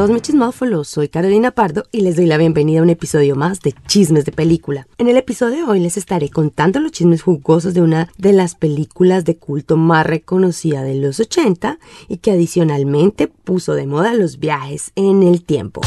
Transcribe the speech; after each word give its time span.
Todos 0.00 0.12
mis 0.12 0.22
chismófolos, 0.22 0.88
soy 0.88 1.10
Carolina 1.10 1.50
Pardo 1.50 1.84
y 1.92 2.00
les 2.00 2.16
doy 2.16 2.24
la 2.24 2.38
bienvenida 2.38 2.80
a 2.80 2.82
un 2.82 2.88
episodio 2.88 3.36
más 3.36 3.60
de 3.60 3.74
Chismes 3.86 4.24
de 4.24 4.32
Película. 4.32 4.86
En 4.96 5.08
el 5.08 5.18
episodio 5.18 5.56
de 5.56 5.62
hoy 5.64 5.80
les 5.80 5.98
estaré 5.98 6.30
contando 6.30 6.80
los 6.80 6.92
chismes 6.92 7.20
jugosos 7.20 7.74
de 7.74 7.82
una 7.82 8.10
de 8.16 8.32
las 8.32 8.54
películas 8.54 9.26
de 9.26 9.36
culto 9.36 9.76
más 9.76 10.06
reconocida 10.06 10.82
de 10.84 10.94
los 10.94 11.20
80 11.20 11.78
y 12.08 12.16
que 12.16 12.30
adicionalmente 12.30 13.28
puso 13.28 13.74
de 13.74 13.86
moda 13.86 14.14
los 14.14 14.38
viajes 14.38 14.92
en 14.96 15.22
el 15.22 15.44
tiempo. 15.44 15.82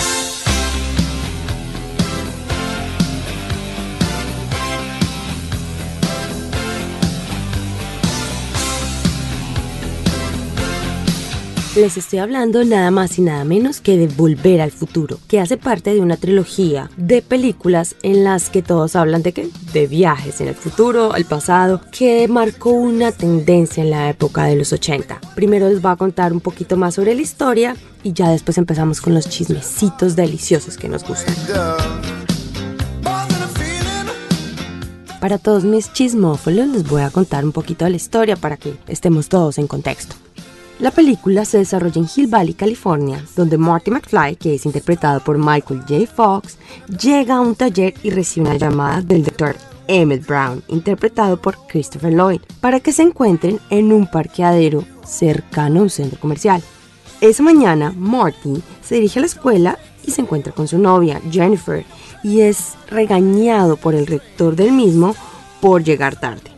Les 11.75 11.97
estoy 11.97 12.19
hablando 12.19 12.63
nada 12.63 12.91
más 12.91 13.17
y 13.17 13.23
nada 13.23 13.43
menos 13.45 13.81
que 13.81 13.97
de 13.97 14.05
Volver 14.05 14.61
al 14.61 14.71
Futuro, 14.71 15.17
que 15.27 15.39
hace 15.39 15.57
parte 15.57 15.91
de 15.91 16.01
una 16.01 16.17
trilogía 16.17 16.91
de 16.97 17.23
películas 17.23 17.95
en 18.03 18.23
las 18.23 18.51
que 18.51 18.61
todos 18.61 18.95
hablan 18.95 19.23
de 19.23 19.33
qué? 19.33 19.49
De 19.73 19.87
viajes 19.87 20.39
en 20.39 20.49
el 20.49 20.53
futuro, 20.53 21.13
al 21.13 21.25
pasado, 21.25 21.81
que 21.91 22.27
marcó 22.27 22.69
una 22.69 23.11
tendencia 23.11 23.81
en 23.81 23.89
la 23.89 24.07
época 24.07 24.43
de 24.43 24.55
los 24.55 24.71
80. 24.71 25.19
Primero 25.33 25.67
les 25.67 25.81
voy 25.81 25.91
a 25.91 25.95
contar 25.95 26.31
un 26.31 26.41
poquito 26.41 26.77
más 26.77 26.93
sobre 26.93 27.15
la 27.15 27.21
historia 27.21 27.75
y 28.03 28.13
ya 28.13 28.29
después 28.29 28.59
empezamos 28.59 29.01
con 29.01 29.15
los 29.15 29.27
chismecitos 29.27 30.15
deliciosos 30.15 30.77
que 30.77 30.89
nos 30.89 31.03
gustan. 31.03 31.33
Para 35.19 35.39
todos 35.39 35.63
mis 35.63 35.91
chismófolos 35.91 36.67
les 36.67 36.87
voy 36.87 37.01
a 37.01 37.09
contar 37.09 37.43
un 37.43 37.51
poquito 37.51 37.85
de 37.85 37.91
la 37.91 37.97
historia 37.97 38.35
para 38.35 38.57
que 38.57 38.75
estemos 38.87 39.27
todos 39.27 39.57
en 39.57 39.65
contexto. 39.65 40.15
La 40.79 40.91
película 40.91 41.45
se 41.45 41.59
desarrolla 41.59 42.01
en 42.01 42.09
Hill 42.13 42.27
Valley, 42.27 42.55
California, 42.55 43.23
donde 43.35 43.57
Marty 43.57 43.91
McFly, 43.91 44.35
que 44.35 44.55
es 44.55 44.65
interpretado 44.65 45.19
por 45.19 45.37
Michael 45.37 45.81
J. 45.87 46.07
Fox, 46.13 46.57
llega 46.99 47.35
a 47.35 47.41
un 47.41 47.55
taller 47.55 47.93
y 48.01 48.09
recibe 48.09 48.47
una 48.47 48.57
llamada 48.57 49.01
del 49.01 49.23
Dr. 49.23 49.55
Emmett 49.87 50.25
Brown, 50.25 50.63
interpretado 50.69 51.37
por 51.37 51.57
Christopher 51.67 52.13
Lloyd, 52.13 52.41
para 52.59 52.79
que 52.79 52.91
se 52.91 53.03
encuentren 53.03 53.59
en 53.69 53.93
un 53.93 54.07
parqueadero 54.07 54.83
cercano 55.05 55.79
a 55.79 55.83
un 55.83 55.89
centro 55.89 56.19
comercial. 56.19 56.63
Esa 57.21 57.43
mañana, 57.43 57.93
Marty 57.95 58.61
se 58.81 58.95
dirige 58.95 59.19
a 59.19 59.21
la 59.21 59.27
escuela 59.27 59.79
y 60.03 60.11
se 60.11 60.21
encuentra 60.21 60.53
con 60.53 60.67
su 60.67 60.79
novia, 60.79 61.21
Jennifer, 61.31 61.85
y 62.23 62.41
es 62.41 62.73
regañado 62.89 63.77
por 63.77 63.93
el 63.93 64.07
rector 64.07 64.55
del 64.55 64.71
mismo 64.71 65.15
por 65.61 65.83
llegar 65.83 66.19
tarde. 66.19 66.51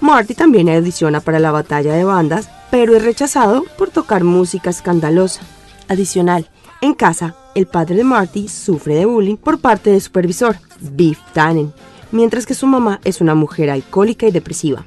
Marty 0.00 0.34
también 0.34 0.68
audiciona 0.68 1.20
para 1.20 1.40
la 1.40 1.50
batalla 1.50 1.94
de 1.94 2.04
bandas 2.04 2.48
pero 2.70 2.96
es 2.96 3.02
rechazado 3.02 3.64
por 3.76 3.90
tocar 3.90 4.24
música 4.24 4.70
escandalosa. 4.70 5.42
Adicional, 5.88 6.48
en 6.80 6.94
casa, 6.94 7.34
el 7.54 7.66
padre 7.66 7.96
de 7.96 8.04
Marty 8.04 8.48
sufre 8.48 8.94
de 8.94 9.06
bullying 9.06 9.36
por 9.36 9.58
parte 9.58 9.90
del 9.90 10.00
supervisor, 10.00 10.56
Biff 10.80 11.18
Tannen, 11.32 11.72
mientras 12.12 12.46
que 12.46 12.54
su 12.54 12.66
mamá 12.66 13.00
es 13.04 13.20
una 13.20 13.34
mujer 13.34 13.70
alcohólica 13.70 14.26
y 14.26 14.30
depresiva. 14.30 14.84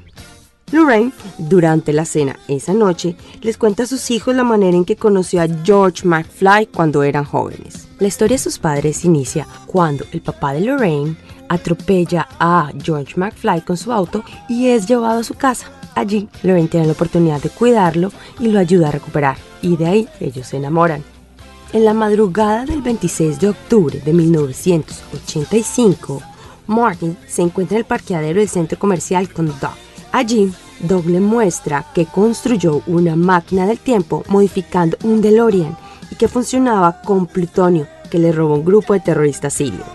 Lorraine, 0.72 1.12
durante 1.38 1.92
la 1.92 2.06
cena 2.06 2.40
esa 2.48 2.74
noche, 2.74 3.18
les 3.42 3.58
cuenta 3.58 3.84
a 3.84 3.88
sus 3.88 4.10
hijos 4.10 4.34
la 4.36 4.46
manera 4.46 4.78
en 4.78 4.86
que 4.86 4.96
conoció 4.96 5.42
a 5.42 5.48
George 5.66 6.08
McFly 6.08 6.68
cuando 6.68 7.04
eran 7.04 7.26
jóvenes. 7.26 7.90
La 8.00 8.08
historia 8.08 8.36
de 8.36 8.44
sus 8.44 8.58
padres 8.58 9.04
inicia 9.04 9.46
cuando 9.66 10.06
el 10.14 10.22
papá 10.22 10.54
de 10.54 10.62
Lorraine 10.62 11.18
atropella 11.50 12.28
a 12.40 12.72
George 12.82 13.16
McFly 13.18 13.62
con 13.62 13.76
su 13.76 13.92
auto 13.92 14.24
y 14.48 14.68
es 14.68 14.88
llevado 14.88 15.20
a 15.20 15.24
su 15.26 15.34
casa. 15.34 15.68
Allí, 15.96 16.30
Lorraine 16.44 16.70
tiene 16.70 16.86
la 16.86 16.94
oportunidad 16.94 17.42
de 17.42 17.50
cuidarlo 17.50 18.12
y 18.40 18.48
lo 18.48 18.60
ayuda 18.60 18.90
a 18.90 18.92
recuperar, 18.92 19.38
y 19.62 19.78
de 19.78 19.88
ahí 19.88 20.08
ellos 20.20 20.48
se 20.48 20.58
enamoran. 20.58 21.04
En 21.74 21.86
la 21.86 21.94
madrugada 21.94 22.66
del 22.66 22.82
26 22.82 23.40
de 23.40 23.50
octubre 23.50 24.00
de 24.00 24.14
1985, 24.14 26.22
Martin 26.68 27.18
se 27.28 27.42
encuentra 27.42 27.76
en 27.76 27.80
el 27.80 27.86
parqueadero 27.86 28.40
del 28.40 28.50
centro 28.50 28.80
comercial 28.80 29.30
con 29.30 29.48
Doug. 29.48 29.72
Allí, 30.12 30.52
Doug 30.80 31.06
le 31.06 31.20
muestra 31.20 31.86
que 31.94 32.06
construyó 32.06 32.82
una 32.88 33.16
máquina 33.16 33.68
del 33.68 33.80
tiempo 33.80 34.24
modificando 34.28 34.98
un 35.04 35.22
DeLorean 35.22 35.78
y 36.10 36.16
que 36.16 36.28
funcionaba 36.28 37.02
con 37.02 37.28
plutonio 37.28 37.88
que 38.10 38.20
le 38.20 38.32
robó 38.32 38.56
un 38.56 38.66
grupo 38.66 38.94
de 38.94 39.00
terroristas 39.00 39.54
sirios. 39.54 39.86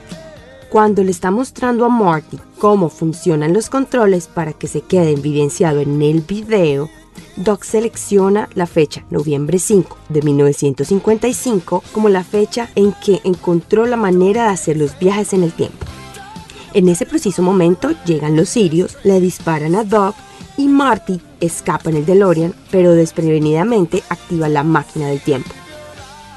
Cuando 0.70 1.04
le 1.04 1.12
está 1.12 1.30
mostrando 1.30 1.84
a 1.84 1.88
Marty 1.88 2.38
cómo 2.58 2.88
funcionan 2.88 3.52
los 3.52 3.70
controles 3.70 4.26
para 4.26 4.52
que 4.52 4.66
se 4.66 4.80
quede 4.80 5.12
evidenciado 5.12 5.80
en 5.80 6.02
el 6.02 6.22
video, 6.22 6.90
Doc 7.36 7.62
selecciona 7.62 8.48
la 8.54 8.66
fecha 8.66 9.04
noviembre 9.10 9.58
5 9.58 9.96
de 10.08 10.22
1955 10.22 11.84
como 11.92 12.08
la 12.08 12.24
fecha 12.24 12.68
en 12.74 12.92
que 12.92 13.20
encontró 13.24 13.86
la 13.86 13.96
manera 13.96 14.44
de 14.44 14.50
hacer 14.50 14.76
los 14.76 14.98
viajes 14.98 15.32
en 15.34 15.44
el 15.44 15.52
tiempo. 15.52 15.86
En 16.74 16.88
ese 16.88 17.06
preciso 17.06 17.42
momento 17.42 17.90
llegan 18.04 18.36
los 18.36 18.48
sirios, 18.48 18.98
le 19.04 19.20
disparan 19.20 19.76
a 19.76 19.84
Doc 19.84 20.16
y 20.56 20.66
Marty 20.66 21.20
escapa 21.40 21.90
en 21.90 21.96
el 21.96 22.06
DeLorean, 22.06 22.54
pero 22.70 22.92
desprevenidamente 22.92 24.02
activa 24.08 24.48
la 24.48 24.64
máquina 24.64 25.08
del 25.08 25.20
tiempo. 25.20 25.50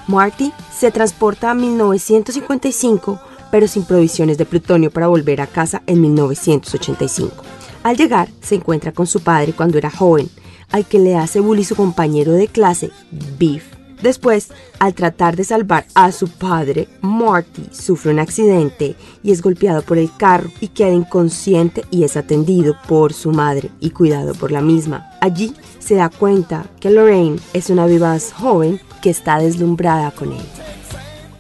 Marty 0.08 0.52
se 0.72 0.92
transporta 0.92 1.52
a 1.52 1.54
1955 1.54 3.20
pero 3.52 3.68
sin 3.68 3.84
provisiones 3.84 4.38
de 4.38 4.46
plutonio 4.46 4.92
para 4.92 5.08
volver 5.08 5.42
a 5.42 5.48
casa 5.48 5.82
en 5.88 6.02
1985. 6.02 7.44
Al 7.84 7.96
llegar, 7.98 8.30
se 8.42 8.56
encuentra 8.56 8.92
con 8.92 9.08
su 9.08 9.22
padre 9.22 9.54
cuando 9.54 9.78
era 9.78 9.90
joven, 9.90 10.30
al 10.72 10.86
que 10.86 11.00
le 11.00 11.16
hace 11.16 11.40
bully 11.40 11.64
su 11.64 11.76
compañero 11.76 12.34
de 12.34 12.48
clase, 12.48 12.92
Biff. 13.38 13.80
Después, 14.02 14.48
al 14.80 14.94
tratar 14.94 15.36
de 15.36 15.44
salvar 15.44 15.86
a 15.94 16.12
su 16.14 16.30
padre, 16.30 16.88
Marty 17.02 17.68
sufre 17.72 18.12
un 18.12 18.20
accidente 18.20 18.96
y 19.24 19.32
es 19.32 19.42
golpeado 19.42 19.82
por 19.82 19.98
el 19.98 20.10
carro 20.16 20.50
y 20.62 20.70
queda 20.70 20.92
inconsciente 20.92 21.84
y 21.92 22.04
es 22.06 22.16
atendido 22.16 22.78
por 22.88 23.12
su 23.12 23.32
madre 23.32 23.70
y 23.82 23.90
cuidado 23.90 24.34
por 24.36 24.52
la 24.52 24.62
misma. 24.62 25.10
Allí 25.20 25.54
se 25.80 25.96
da 25.96 26.10
cuenta 26.10 26.66
que 26.80 26.90
Lorraine 26.90 27.40
es 27.54 27.70
una 27.70 27.88
vivaz 27.88 28.32
joven 28.32 28.80
que 29.02 29.10
está 29.10 29.40
deslumbrada 29.40 30.12
con 30.12 30.32
él. 30.32 30.46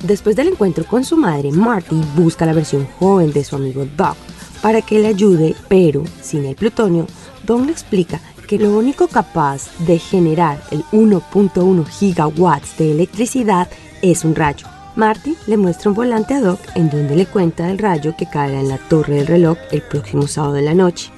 Después 0.04 0.36
del 0.36 0.48
encuentro 0.48 0.86
con 0.86 1.04
su 1.04 1.18
madre, 1.18 1.52
Marty 1.52 2.02
busca 2.16 2.46
la 2.46 2.54
versión 2.54 2.88
joven 3.00 3.34
de 3.34 3.44
su 3.44 3.56
amigo 3.56 3.86
Doc 3.98 4.16
para 4.62 4.82
que 4.82 5.00
le 5.00 5.08
ayude, 5.08 5.56
pero 5.68 6.04
sin 6.22 6.46
el 6.46 6.56
plutonio, 6.56 7.06
Don 7.46 7.66
le 7.66 7.72
explica 7.72 8.20
que 8.48 8.58
lo 8.58 8.78
único 8.78 9.08
capaz 9.08 9.70
de 9.80 10.00
generar 10.00 10.62
el 10.72 10.84
1.1 10.92 11.86
gigawatts 11.86 12.78
de 12.78 12.92
electricidad 12.92 13.70
es 14.02 14.24
un 14.24 14.36
rayo. 14.36 14.68
Marty 14.96 15.36
le 15.48 15.58
muestra 15.58 15.90
un 15.90 15.96
volante 15.96 16.34
a 16.34 16.42
Doc 16.42 16.60
en 16.76 16.90
donde 16.90 17.16
le 17.16 17.26
cuenta 17.26 17.68
del 17.68 17.78
rayo 17.78 18.16
que 18.18 18.26
caerá 18.26 18.60
en 18.60 18.70
la 18.70 18.78
torre 18.78 19.16
del 19.16 19.28
reloj 19.28 19.58
el 19.72 19.82
próximo 19.82 20.28
sábado 20.28 20.54
de 20.54 20.62
la 20.62 20.74
noche. 20.74 21.12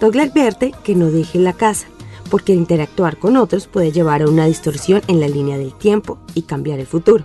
Doc 0.00 0.14
le 0.14 0.22
advierte 0.22 0.72
que 0.82 0.94
no 0.94 1.10
deje 1.10 1.38
la 1.38 1.52
casa, 1.52 1.86
porque 2.30 2.54
interactuar 2.54 3.18
con 3.18 3.36
otros 3.36 3.66
puede 3.66 3.92
llevar 3.92 4.22
a 4.22 4.28
una 4.28 4.46
distorsión 4.46 5.02
en 5.06 5.20
la 5.20 5.28
línea 5.28 5.58
del 5.58 5.74
tiempo 5.74 6.18
y 6.34 6.42
cambiar 6.42 6.78
el 6.78 6.86
futuro. 6.86 7.24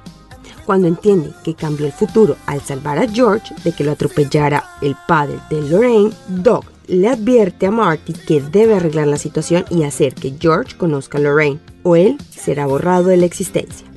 Cuando 0.66 0.88
entiende 0.88 1.32
que 1.44 1.54
cambió 1.54 1.86
el 1.86 1.92
futuro 1.92 2.38
al 2.48 2.62
salvar 2.62 2.98
a 2.98 3.08
George 3.08 3.54
de 3.64 3.72
que 3.72 3.84
lo 3.84 3.92
atropellara 3.92 4.64
el 4.82 4.96
padre 5.08 5.40
de 5.50 5.62
Lorraine, 5.62 6.12
Doc 6.28 6.66
le 6.88 7.08
advierte 7.08 7.68
a 7.68 7.72
Marty 7.72 8.14
que 8.14 8.42
debe 8.42 8.76
arreglar 8.76 9.08
la 9.08 9.18
situación 9.18 9.66
y 9.70 9.84
hacer 9.84 10.16
que 10.16 10.36
George 10.40 10.76
conozca 10.76 11.18
a 11.18 11.22
Lorraine, 11.22 11.60
o 11.84 11.96
él 11.96 12.18
será 12.30 12.66
borrado 12.66 13.06
de 13.06 13.18
la 13.18 13.26
existencia. 13.26 13.88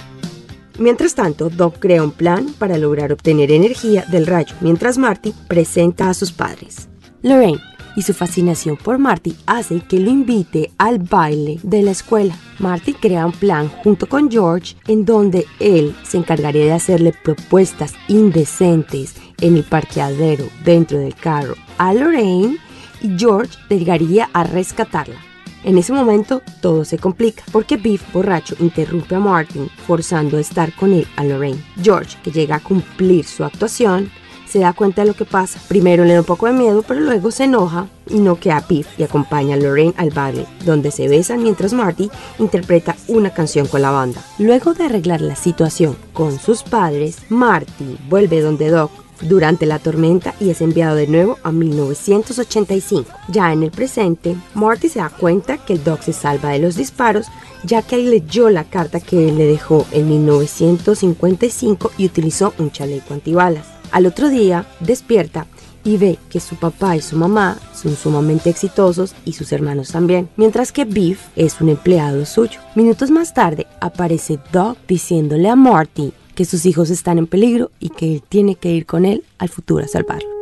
Mientras 0.79 1.15
tanto, 1.15 1.49
Doc 1.49 1.79
crea 1.79 2.03
un 2.03 2.13
plan 2.13 2.47
para 2.59 2.79
lograr 2.79 3.13
obtener 3.13 3.51
energía 3.51 4.05
del 4.11 4.27
rayo, 4.27 4.55
mientras 4.61 4.99
Marty 4.99 5.35
presenta 5.49 6.09
a 6.09 6.15
sus 6.15 6.33
padres. 6.33 6.89
Lorraine 7.23 7.61
y 7.99 8.03
su 8.03 8.15
fascinación 8.15 8.77
por 8.77 8.97
Marty 8.99 9.35
hace 9.47 9.81
que 9.81 9.99
lo 9.99 10.09
invite 10.09 10.71
al 10.79 11.01
baile 11.01 11.59
de 11.65 11.83
la 11.83 11.91
escuela. 11.91 12.39
Marty 12.61 12.95
crea 12.95 13.27
un 13.27 13.33
plan 13.33 13.69
junto 13.83 14.09
con 14.09 14.31
George 14.31 14.77
en 14.87 15.05
donde 15.05 15.47
él 15.59 15.97
se 16.05 16.17
encargaría 16.17 16.67
de 16.67 16.73
hacerle 16.73 17.13
propuestas 17.13 17.95
indecentes 18.07 19.17
en 19.41 19.57
el 19.57 19.65
parqueadero 19.65 20.45
dentro 20.65 21.01
del 21.01 21.17
carro 21.17 21.57
a 21.77 21.93
Lorraine 21.93 22.59
y 23.03 23.19
George 23.19 23.59
llegaría 23.69 24.31
a 24.33 24.45
rescatarla. 24.45 25.17
En 25.65 25.77
ese 25.77 25.93
momento 25.93 26.41
todo 26.63 26.85
se 26.85 26.99
complica 26.99 27.43
porque 27.51 27.79
Biff 27.79 28.13
borracho 28.13 28.55
interrumpe 28.61 29.17
a 29.17 29.19
Martin 29.19 29.69
forzando 29.89 30.37
a 30.37 30.41
estar 30.41 30.73
con 30.77 30.93
él 30.93 31.09
a 31.17 31.25
Lorraine. 31.25 31.61
George, 31.83 32.17
que 32.23 32.31
llega 32.31 32.57
a 32.57 32.61
cumplir 32.61 33.25
su 33.25 33.43
actuación, 33.43 34.09
se 34.49 34.61
da 34.61 34.73
cuenta 34.73 35.03
de 35.03 35.09
lo 35.09 35.15
que 35.15 35.25
pasa. 35.25 35.61
Primero 35.69 36.05
le 36.05 36.15
da 36.15 36.21
un 36.21 36.27
poco 36.27 36.47
de 36.47 36.53
miedo, 36.53 36.83
pero 36.87 37.01
luego 37.01 37.31
se 37.31 37.45
enoja 37.45 37.89
y 38.09 38.19
no 38.19 38.37
queda 38.37 38.65
Biff 38.69 38.87
y 38.99 39.03
acompaña 39.03 39.55
a 39.55 39.59
Lorraine 39.59 39.95
al 39.97 40.11
baile, 40.11 40.47
donde 40.65 40.91
se 40.91 41.09
besan 41.09 41.43
mientras 41.43 41.73
Marty 41.73 42.11
interpreta 42.39 42.97
una 43.09 43.31
canción 43.31 43.67
con 43.67 43.83
la 43.83 43.91
banda. 43.91 44.23
Luego 44.39 44.75
de 44.75 44.85
arreglar 44.85 45.21
la 45.21 45.37
situación 45.37 45.97
con 46.13 46.39
sus 46.39 46.63
padres, 46.63 47.19
Marty 47.29 47.99
vuelve 48.09 48.41
donde 48.41 48.71
Doc 48.71 48.91
durante 49.21 49.67
la 49.67 49.79
tormenta 49.79 50.35
y 50.41 50.51
es 50.51 50.61
enviado 50.61 50.95
de 50.95 51.09
nuevo 51.09 51.39
a 51.43 51.53
1985. 51.53 53.11
Ya 53.29 53.53
en 53.53 53.65
el 53.65 53.71
presente, 53.71 54.37
Marty 54.55 54.89
se 54.89 55.01
da 55.01 55.11
cuenta 55.11 55.59
que 55.59 55.75
el 55.75 55.85
Doc 55.85 56.03
se 56.03 56.13
salva 56.13 56.51
de 56.51 56.61
los 56.61 56.77
disparos 56.77 57.27
ya 57.65 57.83
que 57.83 57.97
él 57.97 58.11
leyó 58.11 58.51
la 58.51 58.65
carta 58.65 59.01
que 59.01 59.29
él 59.29 59.39
le 59.39 59.47
dejó 59.47 59.87
en 59.93 60.09
1955 60.09 61.93
y 61.99 62.07
utilizó 62.07 62.55
un 62.59 62.71
chaleco 62.71 63.15
antibalas. 63.15 63.78
Al 63.91 64.07
otro 64.07 64.29
día, 64.29 64.67
despierta 64.81 65.47
y 65.85 65.97
ve 65.97 66.19
que 66.29 66.41
su 66.41 66.57
papá 66.57 66.97
y 66.97 67.01
su 67.01 67.17
mamá 67.17 67.59
son 67.75 67.97
sumamente 67.97 68.51
exitosos 68.51 69.15
y 69.25 69.33
sus 69.33 69.53
hermanos 69.53 69.91
también, 69.91 70.29
mientras 70.37 70.73
que 70.73 70.85
Biff 70.85 71.21
es 71.37 71.61
un 71.61 71.71
empleado 71.71 72.27
suyo. 72.27 72.61
Minutos 72.75 73.11
más 73.11 73.33
tarde 73.33 73.67
aparece 73.81 74.39
Doc 74.53 74.77
diciéndole 74.87 75.49
a 75.49 75.57
Marty 75.57 76.13
que 76.35 76.45
sus 76.45 76.67
hijos 76.67 76.91
están 76.91 77.19
en 77.19 77.27
peligro 77.27 77.71
y 77.81 77.91
que 77.91 78.15
él 78.15 78.23
tiene 78.29 78.55
que 78.55 78.71
ir 78.71 78.87
con 78.87 79.05
él 79.05 79.25
al 79.39 79.49
futuro 79.49 79.85
a 79.85 79.89
salvarlo. 79.89 80.38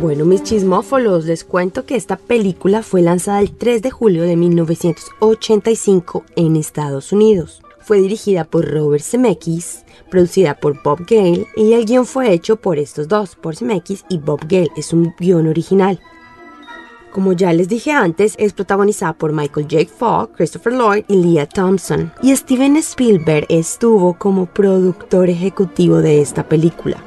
Bueno, 0.00 0.24
mis 0.24 0.42
chismófolos, 0.42 1.26
les 1.26 1.44
cuento 1.44 1.84
que 1.84 1.94
esta 1.94 2.16
película 2.16 2.82
fue 2.82 3.02
lanzada 3.02 3.40
el 3.40 3.54
3 3.54 3.82
de 3.82 3.90
julio 3.90 4.22
de 4.22 4.34
1985 4.34 6.24
en 6.36 6.56
Estados 6.56 7.12
Unidos. 7.12 7.60
Fue 7.80 8.00
dirigida 8.00 8.44
por 8.44 8.66
Robert 8.66 9.04
Zemeckis, 9.04 9.84
producida 10.10 10.54
por 10.54 10.82
Bob 10.82 11.00
Gale 11.00 11.46
y 11.54 11.74
el 11.74 11.84
guion 11.84 12.06
fue 12.06 12.32
hecho 12.32 12.56
por 12.56 12.78
estos 12.78 13.08
dos, 13.08 13.36
por 13.36 13.56
Zemeckis 13.56 14.06
y 14.08 14.16
Bob 14.16 14.40
Gale. 14.48 14.70
Es 14.74 14.94
un 14.94 15.14
guion 15.18 15.46
original. 15.46 16.00
Como 17.12 17.34
ya 17.34 17.52
les 17.52 17.68
dije 17.68 17.92
antes, 17.92 18.36
es 18.38 18.54
protagonizada 18.54 19.12
por 19.12 19.34
Michael 19.34 19.66
J. 19.70 19.84
Fogg, 19.84 20.32
Christopher 20.32 20.72
Lloyd 20.72 21.04
y 21.08 21.16
Leah 21.16 21.44
Thompson. 21.44 22.10
Y 22.22 22.34
Steven 22.34 22.78
Spielberg 22.78 23.44
estuvo 23.50 24.14
como 24.14 24.46
productor 24.46 25.28
ejecutivo 25.28 25.96
de 25.96 26.22
esta 26.22 26.48
película. 26.48 27.04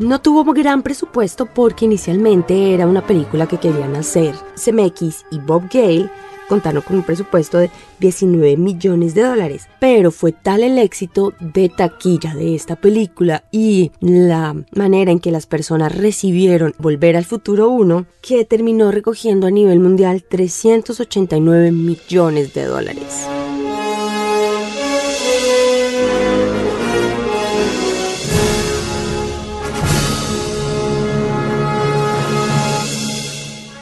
No 0.00 0.18
tuvo 0.22 0.50
gran 0.54 0.80
presupuesto 0.80 1.44
porque 1.44 1.84
inicialmente 1.84 2.72
era 2.72 2.86
una 2.86 3.06
película 3.06 3.46
que 3.46 3.58
querían 3.58 3.94
hacer 3.96 4.34
Zemeckis 4.56 5.26
y 5.30 5.38
Bob 5.38 5.64
Gale 5.70 6.10
contaron 6.48 6.80
con 6.80 6.96
un 6.96 7.02
presupuesto 7.02 7.58
de 7.58 7.70
19 8.00 8.56
millones 8.56 9.14
de 9.14 9.24
dólares. 9.24 9.68
Pero 9.78 10.10
fue 10.10 10.32
tal 10.32 10.62
el 10.62 10.78
éxito 10.78 11.34
de 11.38 11.68
taquilla 11.68 12.34
de 12.34 12.54
esta 12.54 12.76
película 12.76 13.44
y 13.52 13.92
la 14.00 14.56
manera 14.74 15.12
en 15.12 15.20
que 15.20 15.32
las 15.32 15.44
personas 15.44 15.94
recibieron 15.94 16.74
Volver 16.78 17.18
al 17.18 17.26
Futuro 17.26 17.68
1 17.68 18.06
que 18.22 18.46
terminó 18.46 18.90
recogiendo 18.90 19.48
a 19.48 19.50
nivel 19.50 19.80
mundial 19.80 20.24
389 20.24 21.72
millones 21.72 22.54
de 22.54 22.64
dólares. 22.64 23.28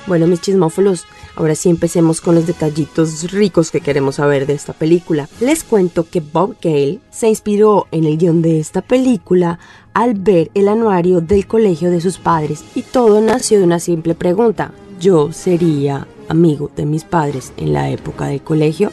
Bueno, 0.08 0.26
mis 0.26 0.40
chismófolos, 0.40 1.04
ahora 1.36 1.54
sí 1.54 1.68
empecemos 1.68 2.22
con 2.22 2.34
los 2.34 2.46
detallitos 2.46 3.30
ricos 3.30 3.70
que 3.70 3.82
queremos 3.82 4.14
saber 4.14 4.46
de 4.46 4.54
esta 4.54 4.72
película. 4.72 5.28
Les 5.38 5.62
cuento 5.62 6.08
que 6.08 6.20
Bob 6.20 6.56
Gale 6.62 7.00
se 7.10 7.28
inspiró 7.28 7.86
en 7.90 8.04
el 8.04 8.16
guion 8.16 8.40
de 8.40 8.58
esta 8.58 8.80
película 8.80 9.58
al 9.92 10.14
ver 10.14 10.50
el 10.54 10.68
anuario 10.68 11.20
del 11.20 11.46
colegio 11.46 11.90
de 11.90 12.00
sus 12.00 12.16
padres 12.16 12.64
y 12.74 12.82
todo 12.82 13.20
nació 13.20 13.58
de 13.58 13.64
una 13.64 13.80
simple 13.80 14.14
pregunta. 14.14 14.72
¿Yo 14.98 15.30
sería 15.30 16.08
amigo 16.28 16.70
de 16.74 16.86
mis 16.86 17.04
padres 17.04 17.52
en 17.58 17.74
la 17.74 17.90
época 17.90 18.28
del 18.28 18.40
colegio? 18.40 18.90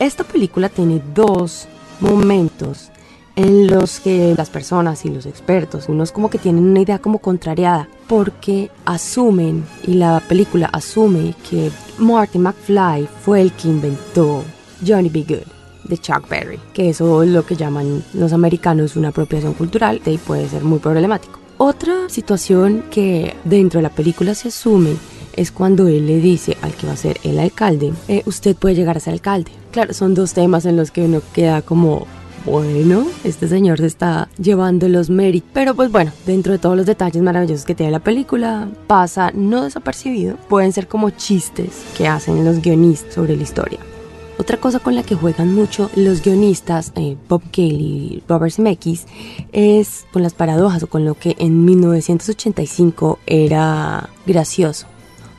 Esta 0.00 0.24
película 0.24 0.68
tiene 0.68 1.00
dos 1.14 1.68
momentos 2.00 2.90
en 3.36 3.66
los 3.66 4.00
que 4.00 4.34
las 4.36 4.50
personas 4.50 5.04
y 5.04 5.10
los 5.10 5.26
expertos, 5.26 5.88
unos 5.88 6.12
como 6.12 6.30
que 6.30 6.38
tienen 6.38 6.64
una 6.64 6.80
idea 6.80 6.98
como 6.98 7.18
contrariada, 7.18 7.88
porque 8.08 8.70
asumen, 8.84 9.64
y 9.86 9.94
la 9.94 10.22
película 10.28 10.66
asume 10.72 11.34
que 11.48 11.70
Marty 11.98 12.38
McFly 12.38 13.08
fue 13.22 13.40
el 13.40 13.52
que 13.52 13.68
inventó 13.68 14.44
Johnny 14.86 15.08
B. 15.08 15.24
Good 15.28 15.62
de 15.84 15.98
Chuck 15.98 16.28
Berry, 16.28 16.60
que 16.72 16.90
eso 16.90 17.22
es 17.22 17.30
lo 17.30 17.44
que 17.44 17.56
llaman 17.56 18.04
los 18.14 18.32
americanos 18.32 18.96
una 18.96 19.08
apropiación 19.08 19.54
cultural 19.54 20.00
y 20.06 20.18
puede 20.18 20.48
ser 20.48 20.62
muy 20.62 20.78
problemático. 20.78 21.40
Otra 21.58 22.08
situación 22.08 22.84
que 22.90 23.34
dentro 23.44 23.78
de 23.78 23.82
la 23.82 23.94
película 23.94 24.34
se 24.34 24.48
asume 24.48 24.96
es 25.34 25.50
cuando 25.50 25.88
él 25.88 26.06
le 26.06 26.16
dice 26.16 26.56
al 26.62 26.74
que 26.74 26.86
va 26.86 26.92
a 26.92 26.96
ser 26.96 27.18
el 27.24 27.38
alcalde, 27.38 27.92
eh, 28.08 28.22
usted 28.26 28.56
puede 28.56 28.74
llegar 28.74 28.96
a 28.96 29.00
ser 29.00 29.14
alcalde. 29.14 29.52
Claro, 29.70 29.94
son 29.94 30.14
dos 30.14 30.34
temas 30.34 30.66
en 30.66 30.76
los 30.76 30.90
que 30.90 31.02
uno 31.02 31.22
queda 31.32 31.62
como 31.62 32.06
bueno, 32.44 33.06
este 33.24 33.48
señor 33.48 33.78
se 33.78 33.86
está 33.86 34.28
llevando 34.38 34.88
los 34.88 35.10
méritos. 35.10 35.50
Pero 35.52 35.74
pues 35.74 35.90
bueno, 35.90 36.12
dentro 36.26 36.52
de 36.52 36.58
todos 36.58 36.76
los 36.76 36.86
detalles 36.86 37.22
maravillosos 37.22 37.64
que 37.64 37.74
tiene 37.74 37.92
la 37.92 38.00
película, 38.00 38.68
pasa 38.86 39.30
no 39.32 39.64
desapercibido. 39.64 40.36
Pueden 40.48 40.72
ser 40.72 40.88
como 40.88 41.10
chistes 41.10 41.84
que 41.96 42.08
hacen 42.08 42.44
los 42.44 42.60
guionistas 42.60 43.14
sobre 43.14 43.36
la 43.36 43.42
historia. 43.42 43.78
Otra 44.38 44.56
cosa 44.56 44.80
con 44.80 44.94
la 44.94 45.02
que 45.02 45.14
juegan 45.14 45.54
mucho 45.54 45.90
los 45.94 46.22
guionistas, 46.22 46.92
eh, 46.96 47.16
Bob 47.28 47.42
Gale 47.52 47.74
y 47.74 48.22
Robert 48.26 48.52
Zemeckis, 48.52 49.06
es 49.52 50.06
con 50.12 50.22
las 50.22 50.34
paradojas 50.34 50.82
o 50.82 50.86
con 50.88 51.04
lo 51.04 51.14
que 51.14 51.36
en 51.38 51.64
1985 51.64 53.18
era 53.26 54.08
gracioso 54.26 54.86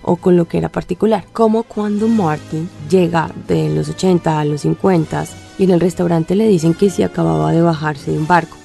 o 0.04 0.18
con 0.18 0.38
lo 0.38 0.48
que 0.48 0.58
era 0.58 0.70
particular, 0.70 1.26
como 1.34 1.64
cuando 1.64 2.08
Martin 2.08 2.70
llega 2.90 3.32
de 3.48 3.70
los 3.70 3.90
80 3.90 4.40
a 4.40 4.46
los 4.46 4.62
50 4.62 5.26
y 5.58 5.64
en 5.64 5.72
el 5.72 5.80
restaurante 5.80 6.36
le 6.36 6.48
dicen 6.48 6.74
que 6.74 6.90
si 6.90 7.04
acababa 7.04 7.52
de 7.52 7.62
bajarse 7.62 8.12
de 8.12 8.18
un 8.18 8.28
barco, 8.28 8.58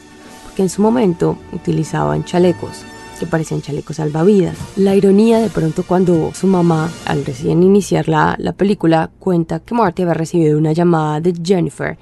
porque 0.45 0.63
en 0.63 0.69
su 0.69 0.83
momento 0.83 1.39
utilizaban 1.53 2.25
chalecos 2.25 2.85
que 3.19 3.27
parecían 3.27 3.63
chalecos 3.63 3.97
salvavidas. 3.97 4.57
La 4.77 4.95
ironía 4.95 5.39
de 5.39 5.51
pronto 5.51 5.83
cuando 5.83 6.33
su 6.35 6.47
mamá, 6.47 6.91
al 7.05 7.25
recién 7.25 7.63
iniciar 7.63 8.09
la, 8.09 8.37
la 8.39 8.53
película, 8.53 9.11
cuenta 9.19 9.61
que 9.61 9.75
Marty 9.75 10.03
había 10.03 10.15
recibido 10.15 10.59
una 10.59 10.73
llamada 10.73 11.21
de 11.21 11.35
Jennifer 11.43 11.99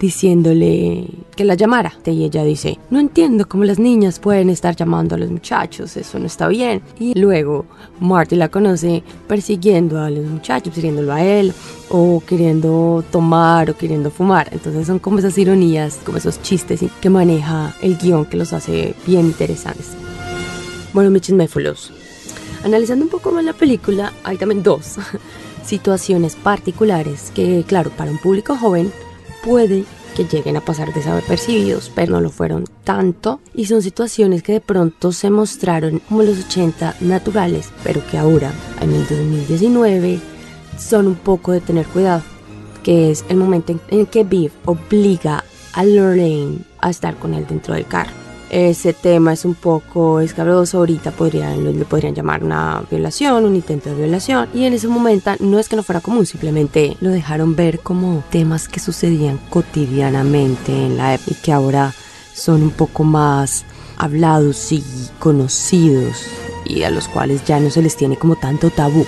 diciéndole 0.00 1.06
que 1.36 1.44
la 1.44 1.54
llamara. 1.54 1.92
Y 2.06 2.24
ella 2.24 2.42
dice, 2.42 2.78
no 2.90 2.98
entiendo 2.98 3.46
cómo 3.46 3.64
las 3.64 3.78
niñas 3.78 4.18
pueden 4.18 4.50
estar 4.50 4.74
llamando 4.74 5.14
a 5.14 5.18
los 5.18 5.30
muchachos, 5.30 5.96
eso 5.96 6.18
no 6.18 6.26
está 6.26 6.48
bien. 6.48 6.82
Y 6.98 7.16
luego 7.18 7.66
Marty 8.00 8.34
la 8.34 8.48
conoce 8.48 9.04
persiguiendo 9.28 10.00
a 10.00 10.10
los 10.10 10.24
muchachos, 10.24 10.72
persiguiéndolo 10.72 11.12
a 11.12 11.22
él, 11.22 11.52
o 11.90 12.22
queriendo 12.26 13.04
tomar 13.12 13.70
o 13.70 13.76
queriendo 13.76 14.10
fumar. 14.10 14.48
Entonces 14.52 14.86
son 14.86 14.98
como 14.98 15.18
esas 15.18 15.36
ironías, 15.38 15.98
como 16.04 16.18
esos 16.18 16.42
chistes 16.42 16.80
que 17.00 17.10
maneja 17.10 17.74
el 17.82 17.96
guion 17.96 18.24
que 18.24 18.36
los 18.36 18.52
hace 18.52 18.94
bien 19.06 19.26
interesantes. 19.26 19.96
Bueno, 20.92 21.10
mis 21.10 21.22
chisméfolos. 21.22 21.92
Analizando 22.64 23.04
un 23.04 23.10
poco 23.10 23.30
más 23.30 23.44
la 23.44 23.52
película, 23.52 24.12
hay 24.24 24.36
también 24.36 24.62
dos 24.62 24.96
situaciones 25.64 26.34
particulares 26.34 27.30
que, 27.34 27.64
claro, 27.66 27.90
para 27.90 28.10
un 28.10 28.18
público 28.18 28.56
joven 28.56 28.92
puede 29.44 29.84
que 30.16 30.24
lleguen 30.24 30.56
a 30.56 30.60
pasar 30.60 30.92
desapercibidos, 30.92 31.92
pero 31.94 32.12
no 32.12 32.20
lo 32.20 32.30
fueron 32.30 32.64
tanto. 32.82 33.40
Y 33.54 33.66
son 33.66 33.82
situaciones 33.82 34.42
que 34.42 34.54
de 34.54 34.60
pronto 34.60 35.12
se 35.12 35.30
mostraron 35.30 36.00
como 36.00 36.24
los 36.24 36.44
80 36.46 36.96
naturales, 37.00 37.70
pero 37.84 38.04
que 38.10 38.18
ahora, 38.18 38.52
en 38.80 38.92
el 38.92 39.06
2019, 39.06 40.18
son 40.76 41.06
un 41.06 41.14
poco 41.14 41.52
de 41.52 41.60
tener 41.60 41.86
cuidado. 41.86 42.22
Que 42.82 43.10
es 43.10 43.24
el 43.28 43.36
momento 43.36 43.78
en 43.88 44.06
que 44.06 44.24
Viv 44.24 44.52
obliga 44.64 45.44
a 45.72 45.84
Lorraine 45.84 46.64
a 46.80 46.90
estar 46.90 47.16
con 47.16 47.34
él 47.34 47.46
dentro 47.46 47.74
del 47.74 47.86
carro 47.86 48.19
ese 48.50 48.92
tema 48.92 49.32
es 49.32 49.44
un 49.44 49.54
poco 49.54 50.20
escabroso, 50.20 50.78
ahorita 50.78 51.12
podrían, 51.12 51.64
le 51.78 51.84
podrían 51.84 52.14
llamar 52.14 52.42
una 52.42 52.82
violación, 52.90 53.44
un 53.44 53.54
intento 53.54 53.90
de 53.90 53.94
violación, 53.94 54.48
y 54.52 54.64
en 54.64 54.72
ese 54.72 54.88
momento 54.88 55.30
no 55.38 55.58
es 55.58 55.68
que 55.68 55.76
no 55.76 55.84
fuera 55.84 56.00
común, 56.00 56.26
simplemente 56.26 56.96
lo 57.00 57.10
dejaron 57.10 57.54
ver 57.54 57.78
como 57.78 58.24
temas 58.30 58.68
que 58.68 58.80
sucedían 58.80 59.38
cotidianamente 59.50 60.72
en 60.72 60.96
la 60.96 61.14
época 61.14 61.30
y 61.30 61.42
que 61.42 61.52
ahora 61.52 61.94
son 62.34 62.62
un 62.62 62.70
poco 62.70 63.04
más 63.04 63.64
hablados 63.96 64.72
y 64.72 64.82
conocidos 65.18 66.26
y 66.64 66.82
a 66.82 66.90
los 66.90 67.06
cuales 67.06 67.44
ya 67.44 67.60
no 67.60 67.70
se 67.70 67.82
les 67.82 67.96
tiene 67.96 68.16
como 68.16 68.36
tanto 68.36 68.70
tabú. 68.70 69.06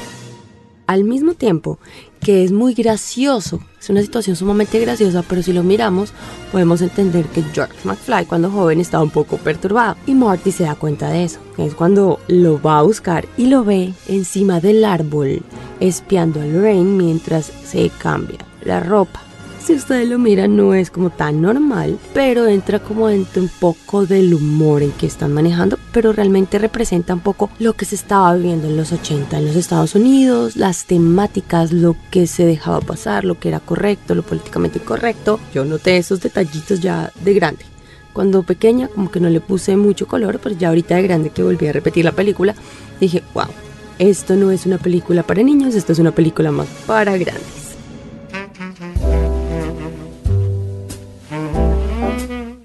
Al 0.87 1.05
mismo 1.05 1.35
tiempo 1.35 1.79
que 2.23 2.45
es 2.45 2.53
muy 2.53 2.75
gracioso. 2.75 3.61
Es 3.81 3.91
una 3.91 4.01
situación 4.01 4.37
sumamente 4.37 4.79
graciosa, 4.79 5.25
pero 5.29 5.43
si 5.43 5.53
lo 5.53 5.63
miramos, 5.63 6.13
podemos 6.53 6.81
entender 6.81 7.27
que 7.27 7.43
George 7.53 7.75
McFly 7.85 8.27
cuando 8.27 8.51
joven 8.51 8.81
estaba 8.81 9.03
un 9.03 9.11
poco 9.11 9.39
perturbado. 9.39 9.97
Y 10.07 10.15
Marty 10.15 10.53
se 10.53 10.65
da 10.65 10.75
cuenta 10.77 11.11
de 11.11 11.25
eso. 11.25 11.41
Es 11.59 11.75
cuando 11.75 12.21
lo 12.29 12.61
va 12.63 12.79
a 12.79 12.83
buscar 12.83 13.27
y 13.37 13.47
lo 13.47 13.65
ve 13.65 13.93
encima 14.09 14.61
del 14.61 14.85
árbol, 14.85 15.43
espiando 15.81 16.41
a 16.41 16.45
Lorraine 16.45 16.97
mientras 16.97 17.53
se 17.65 17.91
cambia 17.91 18.39
la 18.65 18.81
ropa. 18.81 19.21
Si 19.63 19.75
ustedes 19.75 20.09
lo 20.09 20.19
miran 20.19 20.57
no 20.57 20.75
es 20.75 20.91
como 20.91 21.11
tan 21.11 21.41
normal, 21.41 21.99
pero 22.13 22.47
entra 22.47 22.81
como 22.81 23.09
dentro 23.09 23.43
un 23.43 23.49
poco 23.49 24.07
del 24.07 24.35
humor 24.35 24.83
en 24.83 24.91
que 24.93 25.07
están 25.07 25.33
manejando, 25.33 25.79
pero 25.93 26.13
realmente 26.13 26.59
representa 26.59 27.15
un 27.15 27.21
poco 27.21 27.49
lo 27.59 27.75
que 27.75 27.85
se 27.85 27.95
estaba 27.95 28.35
viviendo 28.35 28.67
en 28.69 28.77
los 28.77 28.93
80 28.93 29.39
en 29.39 29.47
los 29.47 29.57
Estados 29.57 29.95
Unidos, 29.95 30.57
las 30.57 30.87
temáticas, 30.87 31.73
lo 31.73 31.97
que 32.11 32.27
se 32.27 32.45
dejaba 32.45 32.81
pasar, 32.81 33.25
lo 33.25 33.39
que 33.39 33.49
era 33.49 33.61
correcto, 33.61 34.15
lo 34.15 34.23
políticamente 34.23 34.79
incorrecto. 34.81 35.39
Yo 35.55 35.65
noté 35.65 35.97
esos 35.97 36.21
detallitos 36.21 36.81
ya 36.81 37.13
de 37.23 37.35
grande. 37.35 37.65
Cuando 38.13 38.43
pequeña 38.43 38.89
como 38.89 39.11
que 39.11 39.21
no 39.21 39.31
le 39.31 39.41
puse 39.41 39.77
mucho 39.77 40.07
color, 40.07 40.41
pero 40.43 40.57
ya 40.57 40.69
ahorita 40.69 40.97
de 40.97 41.03
grande 41.03 41.31
que 41.31 41.43
volví 41.43 41.67
a 41.69 41.73
repetir 41.73 42.05
la 42.05 42.13
película, 42.13 42.55
dije, 43.01 43.23
wow, 43.33 43.47
esto 43.99 44.35
no 44.35 44.51
es 44.51 44.67
una 44.67 44.79
película 44.79 45.23
para 45.23 45.43
niños, 45.43 45.75
esto 45.75 45.93
es 45.93 45.99
una 45.99 46.11
película 46.11 46.51
más 46.51 46.67
para 46.87 47.17
grandes. 47.17 47.62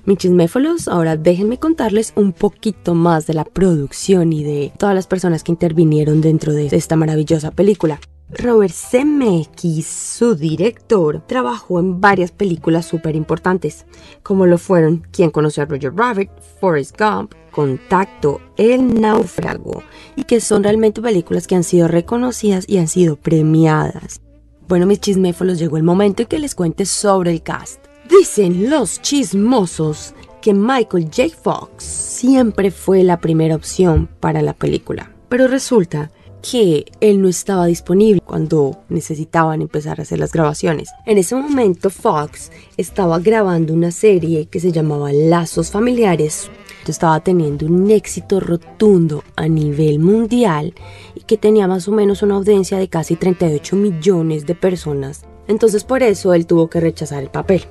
Mis 0.07 0.19
chisméfolos, 0.19 0.87
ahora 0.87 1.17
déjenme 1.17 1.59
contarles 1.59 2.13
un 2.15 2.31
poquito 2.31 2.95
más 2.95 3.27
de 3.27 3.33
la 3.33 3.43
producción 3.43 4.31
y 4.31 4.41
de 4.41 4.71
todas 4.77 4.95
las 4.95 5.05
personas 5.05 5.43
que 5.43 5.51
intervinieron 5.51 6.21
dentro 6.21 6.53
de 6.53 6.67
esta 6.67 6.95
maravillosa 6.95 7.51
película. 7.51 7.99
Robert 8.29 8.73
Zemeckis, 8.73 9.85
su 9.85 10.35
director, 10.35 11.21
trabajó 11.27 11.81
en 11.81 11.99
varias 11.99 12.31
películas 12.31 12.85
súper 12.85 13.17
importantes, 13.17 13.85
como 14.23 14.45
lo 14.45 14.57
fueron 14.57 15.05
Quien 15.11 15.29
conoció 15.29 15.63
a 15.63 15.65
Roger 15.65 15.93
Rabbit, 15.93 16.29
Forrest 16.61 16.97
Gump, 16.97 17.33
Contacto, 17.51 18.39
El 18.55 19.01
Náufrago, 19.01 19.83
y 20.15 20.23
que 20.23 20.39
son 20.39 20.63
realmente 20.63 21.01
películas 21.01 21.47
que 21.47 21.55
han 21.55 21.65
sido 21.65 21.89
reconocidas 21.89 22.63
y 22.65 22.77
han 22.77 22.87
sido 22.87 23.17
premiadas. 23.17 24.21
Bueno, 24.69 24.85
mis 24.85 25.01
chisméfolos, 25.01 25.59
llegó 25.59 25.75
el 25.75 25.83
momento 25.83 26.21
en 26.21 26.29
que 26.29 26.39
les 26.39 26.55
cuente 26.55 26.85
sobre 26.85 27.31
el 27.31 27.41
cast. 27.43 27.86
Dicen 28.09 28.69
los 28.69 29.01
chismosos 29.01 30.13
que 30.41 30.53
Michael 30.53 31.05
J. 31.05 31.29
Fox 31.41 31.83
siempre 31.83 32.71
fue 32.71 33.03
la 33.03 33.19
primera 33.19 33.55
opción 33.55 34.07
para 34.19 34.41
la 34.41 34.53
película, 34.53 35.11
pero 35.27 35.47
resulta 35.47 36.11
que 36.41 36.85
él 37.01 37.21
no 37.21 37.27
estaba 37.27 37.65
disponible 37.65 38.21
cuando 38.23 38.83
necesitaban 38.87 39.61
empezar 39.61 39.99
a 39.99 40.03
hacer 40.03 40.19
las 40.19 40.31
grabaciones. 40.31 40.89
En 41.05 41.17
ese 41.17 41.35
momento 41.35 41.89
Fox 41.89 42.51
estaba 42.77 43.19
grabando 43.19 43.73
una 43.73 43.91
serie 43.91 44.45
que 44.45 44.59
se 44.59 44.71
llamaba 44.71 45.11
Lazos 45.11 45.71
Familiares. 45.71 46.49
Estaba 46.87 47.19
teniendo 47.19 47.65
un 47.65 47.91
éxito 47.91 48.39
rotundo 48.39 49.25
a 49.35 49.49
nivel 49.49 49.99
mundial 49.99 50.73
y 51.15 51.21
que 51.21 51.35
tenía 51.35 51.67
más 51.67 51.89
o 51.89 51.91
menos 51.91 52.21
una 52.21 52.35
audiencia 52.35 52.77
de 52.77 52.87
casi 52.87 53.17
38 53.17 53.75
millones 53.75 54.45
de 54.45 54.55
personas. 54.55 55.25
Entonces 55.49 55.83
por 55.83 56.03
eso 56.03 56.33
él 56.33 56.45
tuvo 56.45 56.69
que 56.69 56.79
rechazar 56.79 57.21
el 57.23 57.29
papel. 57.29 57.63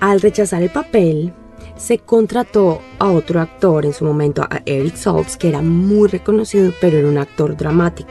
Al 0.00 0.20
rechazar 0.20 0.62
el 0.62 0.70
papel, 0.70 1.32
se 1.76 1.98
contrató 1.98 2.80
a 2.98 3.10
otro 3.10 3.40
actor 3.40 3.84
en 3.84 3.92
su 3.92 4.04
momento, 4.04 4.42
a 4.42 4.62
Eric 4.66 4.96
Saltz, 4.96 5.36
que 5.36 5.48
era 5.48 5.62
muy 5.62 6.08
reconocido, 6.08 6.72
pero 6.80 6.98
era 6.98 7.08
un 7.08 7.18
actor 7.18 7.56
dramático 7.56 8.08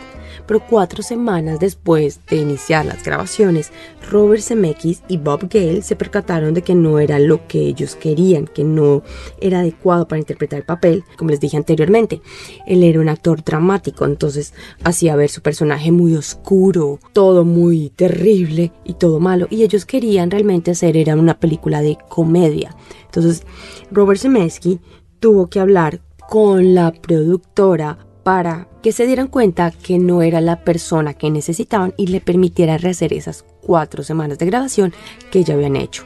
pero 0.49 0.65
cuatro 0.67 1.03
semanas 1.03 1.59
después 1.59 2.21
de 2.27 2.37
iniciar 2.37 2.83
las 2.83 3.03
grabaciones, 3.03 3.71
Robert 4.09 4.41
Zemeckis 4.41 5.03
y 5.07 5.17
Bob 5.17 5.47
Gale 5.47 5.83
se 5.83 5.95
percataron 5.95 6.55
de 6.55 6.63
que 6.63 6.73
no 6.73 6.97
era 6.97 7.19
lo 7.19 7.45
que 7.47 7.59
ellos 7.59 7.95
querían, 7.95 8.47
que 8.47 8.63
no 8.63 9.03
era 9.39 9.59
adecuado 9.59 10.07
para 10.07 10.17
interpretar 10.17 10.57
el 10.57 10.65
papel, 10.65 11.03
como 11.19 11.29
les 11.29 11.39
dije 11.39 11.55
anteriormente. 11.55 12.23
Él 12.65 12.81
era 12.81 12.99
un 12.99 13.09
actor 13.09 13.43
dramático, 13.43 14.05
entonces 14.05 14.55
hacía 14.83 15.15
ver 15.15 15.29
su 15.29 15.43
personaje 15.43 15.91
muy 15.91 16.15
oscuro, 16.15 16.97
todo 17.13 17.45
muy 17.45 17.91
terrible 17.91 18.71
y 18.83 18.95
todo 18.95 19.19
malo, 19.19 19.45
y 19.51 19.61
ellos 19.61 19.85
querían 19.85 20.31
realmente 20.31 20.71
hacer 20.71 20.97
era 20.97 21.15
una 21.15 21.39
película 21.39 21.83
de 21.83 21.99
comedia. 22.09 22.75
Entonces, 23.05 23.43
Robert 23.91 24.19
Zemeckis 24.19 24.79
tuvo 25.19 25.45
que 25.45 25.59
hablar 25.59 26.01
con 26.27 26.73
la 26.73 26.91
productora 26.91 27.99
para 28.29 28.67
que 28.83 28.91
se 28.91 29.07
dieran 29.07 29.25
cuenta 29.25 29.71
que 29.71 29.98
no 29.98 30.21
era 30.21 30.39
la 30.39 30.63
persona 30.63 31.15
que 31.15 31.31
necesitaban 31.31 31.95
y 31.98 32.05
le 32.05 32.21
permitiera 32.21 32.77
rehacer 32.77 33.12
esas 33.12 33.43
cuatro 33.59 34.03
semanas 34.03 34.38
de 34.38 34.45
grabación 34.45 34.93
que 35.31 35.43
ya 35.43 35.55
habían 35.55 35.75
hecho 35.75 36.03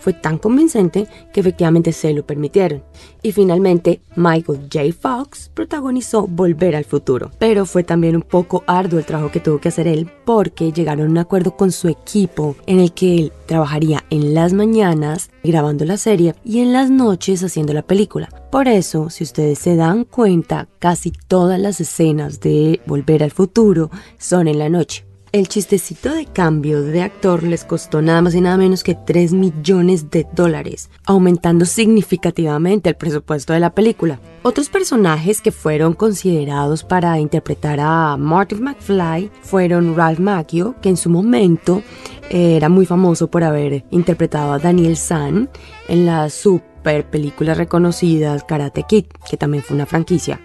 fue 0.00 0.12
tan 0.12 0.38
convincente 0.38 1.06
que 1.32 1.38
efectivamente 1.38 1.92
se 1.92 2.12
lo 2.12 2.26
permitieron. 2.26 2.82
Y 3.22 3.30
finalmente, 3.30 4.00
Michael 4.16 4.62
J. 4.62 4.92
Fox 5.00 5.48
protagonizó 5.54 6.26
Volver 6.26 6.74
al 6.74 6.84
Futuro. 6.84 7.30
Pero 7.38 7.66
fue 7.66 7.84
también 7.84 8.16
un 8.16 8.22
poco 8.22 8.64
arduo 8.66 8.98
el 8.98 9.04
trabajo 9.04 9.30
que 9.30 9.38
tuvo 9.38 9.60
que 9.60 9.68
hacer 9.68 9.86
él 9.86 10.10
porque 10.24 10.72
llegaron 10.72 11.06
a 11.06 11.10
un 11.10 11.18
acuerdo 11.18 11.56
con 11.56 11.70
su 11.70 11.86
equipo 11.86 12.56
en 12.66 12.80
el 12.80 12.92
que 12.92 13.16
él 13.16 13.32
trabajaría 13.46 14.02
en 14.10 14.34
las 14.34 14.52
mañanas 14.52 15.30
grabando 15.44 15.84
la 15.84 15.96
serie 15.96 16.34
y 16.44 16.58
en 16.58 16.72
las 16.72 16.90
noches 16.90 17.44
haciendo 17.44 17.72
la 17.72 17.82
película. 17.82 18.41
Por 18.52 18.68
eso, 18.68 19.08
si 19.08 19.24
ustedes 19.24 19.60
se 19.60 19.76
dan 19.76 20.04
cuenta, 20.04 20.68
casi 20.78 21.10
todas 21.10 21.58
las 21.58 21.80
escenas 21.80 22.38
de 22.40 22.82
Volver 22.84 23.22
al 23.22 23.30
Futuro 23.30 23.90
son 24.18 24.46
en 24.46 24.58
la 24.58 24.68
noche. 24.68 25.06
El 25.32 25.48
chistecito 25.48 26.12
de 26.12 26.26
cambio 26.26 26.82
de 26.82 27.00
actor 27.00 27.44
les 27.44 27.64
costó 27.64 28.02
nada 28.02 28.20
más 28.20 28.34
y 28.34 28.42
nada 28.42 28.58
menos 28.58 28.84
que 28.84 28.94
3 28.94 29.32
millones 29.32 30.10
de 30.10 30.26
dólares, 30.34 30.90
aumentando 31.06 31.64
significativamente 31.64 32.90
el 32.90 32.96
presupuesto 32.96 33.54
de 33.54 33.60
la 33.60 33.74
película. 33.74 34.20
Otros 34.42 34.68
personajes 34.68 35.40
que 35.40 35.50
fueron 35.50 35.94
considerados 35.94 36.84
para 36.84 37.18
interpretar 37.18 37.80
a 37.80 38.18
Marty 38.18 38.56
McFly 38.56 39.30
fueron 39.40 39.96
Ralph 39.96 40.18
Macchio, 40.18 40.74
que 40.82 40.90
en 40.90 40.98
su 40.98 41.08
momento 41.08 41.82
era 42.30 42.68
muy 42.68 42.86
famoso 42.86 43.30
por 43.30 43.44
haber 43.44 43.84
interpretado 43.90 44.52
a 44.52 44.58
Daniel 44.58 44.96
San 44.96 45.50
en 45.88 46.06
las 46.06 46.34
super 46.34 47.08
películas 47.08 47.58
reconocidas 47.58 48.44
Karate 48.44 48.84
Kid, 48.84 49.06
que 49.28 49.36
también 49.36 49.62
fue 49.62 49.76
una 49.76 49.86
franquicia. 49.86 50.40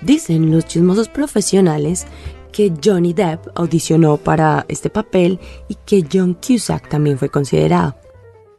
Dicen 0.00 0.50
los 0.50 0.66
chismosos 0.66 1.08
profesionales 1.08 2.06
que 2.52 2.72
Johnny 2.82 3.12
Depp 3.12 3.48
audicionó 3.54 4.16
para 4.16 4.64
este 4.68 4.88
papel 4.88 5.38
y 5.68 5.76
que 5.84 6.06
John 6.10 6.34
Cusack 6.34 6.88
también 6.88 7.18
fue 7.18 7.28
considerado. 7.28 7.96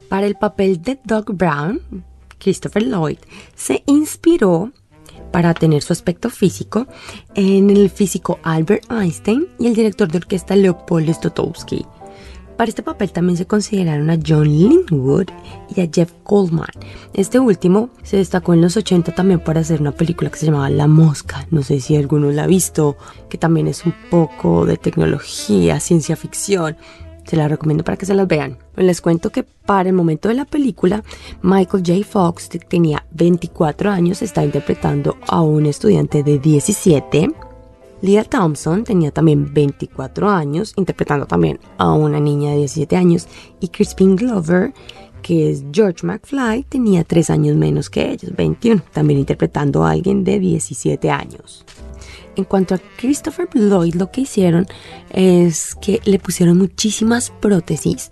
Para 0.09 0.27
el 0.27 0.35
papel 0.35 0.81
de 0.81 0.99
Doug 1.03 1.33
Brown, 1.33 1.81
Christopher 2.37 2.83
Lloyd 2.83 3.17
se 3.55 3.83
inspiró 3.87 4.71
para 5.31 5.53
tener 5.53 5.81
su 5.81 5.93
aspecto 5.93 6.29
físico 6.29 6.87
en 7.35 7.69
el 7.69 7.89
físico 7.89 8.39
Albert 8.43 8.89
Einstein 8.91 9.47
y 9.59 9.67
el 9.67 9.75
director 9.75 10.07
de 10.09 10.19
orquesta 10.19 10.55
Leopold 10.55 11.13
Stotowski. 11.13 11.85
Para 12.57 12.69
este 12.69 12.81
papel 12.81 13.11
también 13.11 13.37
se 13.37 13.45
consideraron 13.45 14.09
a 14.09 14.17
John 14.25 14.45
Linwood 14.45 15.27
y 15.75 15.81
a 15.81 15.89
Jeff 15.93 16.11
Goldman. 16.25 16.65
Este 17.13 17.39
último 17.39 17.91
se 18.01 18.17
destacó 18.17 18.55
en 18.55 18.61
los 18.61 18.75
80 18.75 19.13
también 19.13 19.39
para 19.39 19.59
hacer 19.59 19.79
una 19.79 19.91
película 19.91 20.31
que 20.31 20.39
se 20.39 20.47
llamaba 20.47 20.71
La 20.71 20.87
Mosca. 20.87 21.45
No 21.51 21.61
sé 21.61 21.79
si 21.79 21.95
alguno 21.95 22.31
la 22.31 22.45
ha 22.45 22.47
visto, 22.47 22.97
que 23.29 23.37
también 23.37 23.67
es 23.67 23.85
un 23.85 23.93
poco 24.09 24.65
de 24.65 24.77
tecnología, 24.77 25.79
ciencia 25.79 26.15
ficción. 26.15 26.77
Se 27.27 27.35
la 27.35 27.47
recomiendo 27.47 27.83
para 27.83 27.97
que 27.97 28.07
se 28.07 28.15
las 28.15 28.27
vean. 28.27 28.57
Les 28.75 29.01
cuento 29.01 29.29
que 29.29 29.43
para 29.43 29.89
el 29.89 29.93
momento 29.93 30.27
de 30.27 30.35
la 30.35 30.45
película, 30.45 31.03
Michael 31.43 31.83
J. 31.85 32.07
Fox 32.09 32.49
tenía 32.67 33.05
24 33.11 33.91
años, 33.91 34.23
estaba 34.23 34.45
interpretando 34.45 35.17
a 35.27 35.41
un 35.41 35.67
estudiante 35.67 36.23
de 36.23 36.39
17 36.39 37.29
Leah 38.01 38.23
Thompson 38.23 38.83
tenía 38.83 39.11
también 39.11 39.53
24 39.53 40.29
años, 40.29 40.73
interpretando 40.75 41.25
también 41.25 41.59
a 41.77 41.91
una 41.93 42.19
niña 42.19 42.51
de 42.51 42.57
17 42.57 42.95
años, 42.95 43.27
y 43.59 43.69
Crispin 43.69 44.15
Glover, 44.15 44.73
que 45.21 45.49
es 45.49 45.63
George 45.71 46.05
McFly, 46.05 46.63
tenía 46.63 47.03
3 47.03 47.29
años 47.31 47.55
menos 47.55 47.89
que 47.89 48.11
ellos, 48.11 48.35
21, 48.35 48.81
también 48.93 49.19
interpretando 49.19 49.83
a 49.83 49.91
alguien 49.91 50.23
de 50.23 50.39
17 50.39 51.09
años. 51.09 51.65
En 52.35 52.43
cuanto 52.43 52.75
a 52.75 52.79
Christopher 52.97 53.49
Lloyd, 53.53 53.95
lo 53.95 54.11
que 54.11 54.21
hicieron 54.21 54.67
es 55.09 55.73
que 55.75 55.99
le 56.05 56.19
pusieron 56.19 56.59
muchísimas 56.59 57.31
prótesis 57.41 58.11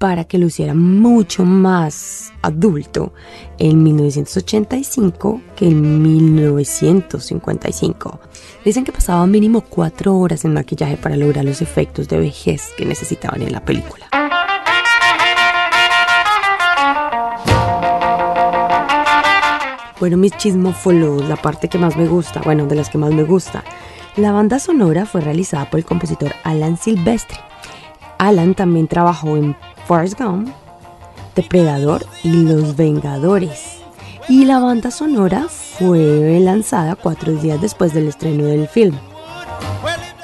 para 0.00 0.24
que 0.24 0.38
lo 0.38 0.46
hiciera 0.46 0.72
mucho 0.72 1.44
más 1.44 2.32
adulto 2.40 3.12
en 3.58 3.82
1985 3.82 5.42
que 5.54 5.68
en 5.68 6.02
1955. 6.02 8.18
Dicen 8.64 8.84
que 8.84 8.92
pasaba 8.92 9.26
mínimo 9.26 9.60
cuatro 9.60 10.16
horas 10.16 10.46
en 10.46 10.54
maquillaje 10.54 10.96
para 10.96 11.16
lograr 11.16 11.44
los 11.44 11.60
efectos 11.60 12.08
de 12.08 12.18
vejez 12.18 12.70
que 12.78 12.86
necesitaban 12.86 13.42
en 13.42 13.52
la 13.52 13.62
película. 13.62 14.06
Bueno, 20.00 20.16
mis 20.16 20.34
chismofolos, 20.38 21.28
la 21.28 21.36
parte 21.36 21.68
que 21.68 21.76
más 21.76 21.98
me 21.98 22.06
gusta, 22.06 22.40
bueno, 22.40 22.64
de 22.64 22.74
las 22.74 22.88
que 22.88 22.96
más 22.96 23.12
me 23.12 23.24
gusta. 23.24 23.64
La 24.16 24.32
banda 24.32 24.60
sonora 24.60 25.04
fue 25.04 25.20
realizada 25.20 25.68
por 25.68 25.78
el 25.78 25.84
compositor 25.84 26.32
Alan 26.42 26.78
Silvestri. 26.78 27.36
Alan 28.16 28.54
también 28.54 28.88
trabajó 28.88 29.36
en 29.36 29.54
Forrest 29.90 30.20
Gump, 30.20 30.48
Depredador 31.34 32.06
y 32.22 32.44
Los 32.44 32.76
Vengadores. 32.76 33.80
Y 34.28 34.44
la 34.44 34.60
banda 34.60 34.92
sonora 34.92 35.48
fue 35.48 36.38
lanzada 36.38 36.94
cuatro 36.94 37.32
días 37.32 37.60
después 37.60 37.92
del 37.92 38.06
estreno 38.06 38.44
del 38.44 38.68
film. 38.68 38.96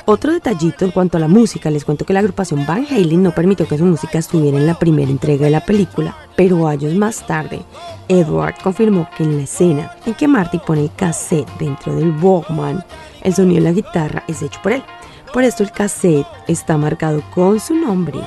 Otro 0.04 0.32
detallito 0.32 0.84
en 0.84 0.92
cuanto 0.92 1.16
a 1.16 1.20
la 1.20 1.26
música, 1.26 1.68
les 1.68 1.84
cuento 1.84 2.06
que 2.06 2.12
la 2.12 2.20
agrupación 2.20 2.64
Van 2.64 2.86
Halen 2.88 3.24
no 3.24 3.32
permitió 3.32 3.66
que 3.66 3.76
su 3.76 3.84
música 3.84 4.20
estuviera 4.20 4.56
en 4.56 4.68
la 4.68 4.78
primera 4.78 5.10
entrega 5.10 5.46
de 5.46 5.50
la 5.50 5.66
película, 5.66 6.16
pero 6.36 6.68
años 6.68 6.94
más 6.94 7.26
tarde, 7.26 7.64
Edward 8.06 8.54
confirmó 8.62 9.08
que 9.16 9.24
en 9.24 9.36
la 9.36 9.42
escena 9.42 9.96
en 10.06 10.14
que 10.14 10.28
Marty 10.28 10.60
pone 10.60 10.82
el 10.82 10.94
cassette 10.94 11.50
dentro 11.58 11.96
del 11.96 12.12
Walkman, 12.22 12.84
el 13.20 13.34
sonido 13.34 13.64
de 13.64 13.68
la 13.68 13.72
guitarra 13.72 14.22
es 14.28 14.42
hecho 14.42 14.60
por 14.62 14.74
él. 14.74 14.84
Por 15.32 15.42
esto 15.42 15.64
el 15.64 15.72
cassette 15.72 16.24
está 16.46 16.78
marcado 16.78 17.20
con 17.34 17.58
su 17.58 17.74
nombre. 17.74 18.20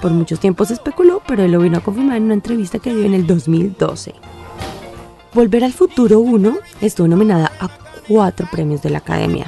Por 0.00 0.12
muchos 0.12 0.40
tiempos 0.40 0.68
se 0.68 0.74
especuló, 0.74 1.22
pero 1.26 1.42
él 1.44 1.52
lo 1.52 1.60
vino 1.60 1.78
a 1.78 1.82
confirmar 1.82 2.16
en 2.16 2.24
una 2.24 2.34
entrevista 2.34 2.78
que 2.78 2.94
dio 2.94 3.04
en 3.04 3.14
el 3.14 3.26
2012. 3.26 4.14
Volver 5.34 5.64
al 5.64 5.72
Futuro 5.72 6.20
1 6.20 6.58
estuvo 6.80 7.06
nominada 7.06 7.52
a 7.60 7.68
cuatro 8.08 8.48
premios 8.50 8.82
de 8.82 8.90
la 8.90 8.98
Academia, 8.98 9.46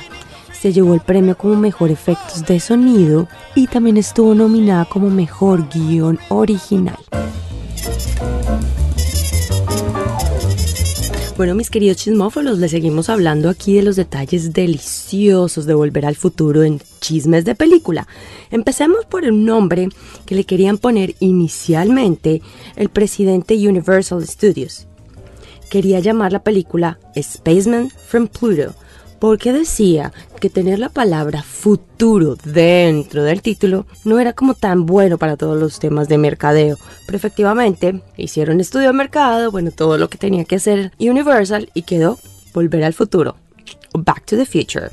se 0.63 0.73
llevó 0.73 0.95
el 0.95 1.01
premio 1.01 1.37
como 1.37 1.57
mejor 1.57 1.91
efectos 1.91 2.47
de 2.47 2.61
sonido 2.61 3.27
y 3.57 3.67
también 3.67 3.97
estuvo 3.97 4.33
nominada 4.33 4.85
como 4.85 5.11
mejor 5.11 5.69
guion 5.69 6.21
original. 6.29 6.99
Bueno, 11.35 11.55
mis 11.55 11.71
queridos 11.71 11.97
chismófolos, 11.97 12.59
les 12.59 12.73
seguimos 12.73 13.09
hablando 13.09 13.49
aquí 13.49 13.75
de 13.75 13.83
los 13.83 13.97
detalles 13.97 14.53
deliciosos 14.53 15.65
de 15.65 15.73
Volver 15.73 16.05
al 16.05 16.15
Futuro 16.15 16.63
en 16.63 16.79
chismes 17.01 17.47
de 17.47 17.55
película. 17.55 18.07
Empecemos 18.51 19.07
por 19.07 19.25
un 19.25 19.47
nombre 19.47 19.89
que 20.27 20.35
le 20.35 20.45
querían 20.45 20.77
poner 20.77 21.15
inicialmente 21.21 22.43
el 22.77 22.91
presidente 22.91 23.55
Universal 23.55 24.27
Studios. 24.27 24.87
Quería 25.71 26.01
llamar 26.01 26.33
la 26.33 26.45
película 26.45 27.01
Spaceman 27.19 27.89
from 27.89 28.29
Pluto, 28.29 28.75
porque 29.23 29.53
decía 29.53 30.13
que 30.41 30.51
tener 30.51 30.81
la 30.81 30.89
palabra 30.89 31.45
futuro 31.45 32.37
dentro 32.43 33.23
del 33.23 33.41
título 33.41 33.87
no 34.05 34.19
era 34.19 34.33
como 34.33 34.55
tan 34.55 34.85
bueno 34.85 35.17
para 35.17 35.37
todos 35.37 35.57
los 35.57 35.79
temas 35.79 36.09
de 36.09 36.19
mercadeo. 36.19 36.77
Pero 37.07 37.19
efectivamente 37.19 38.03
hicieron 38.17 38.59
estudio 38.59 38.89
de 38.89 38.95
mercado, 38.95 39.53
bueno, 39.53 39.71
todo 39.71 39.97
lo 39.97 40.11
que 40.11 40.19
tenía 40.19 40.45
que 40.45 40.57
hacer 40.57 40.91
Universal 40.99 41.71
y 41.73 41.83
quedó 41.83 42.19
Volver 42.53 42.83
al 42.83 42.95
futuro. 42.95 43.37
Back 43.95 44.27
to 44.27 44.37
the 44.37 44.45
Future. 44.45 44.91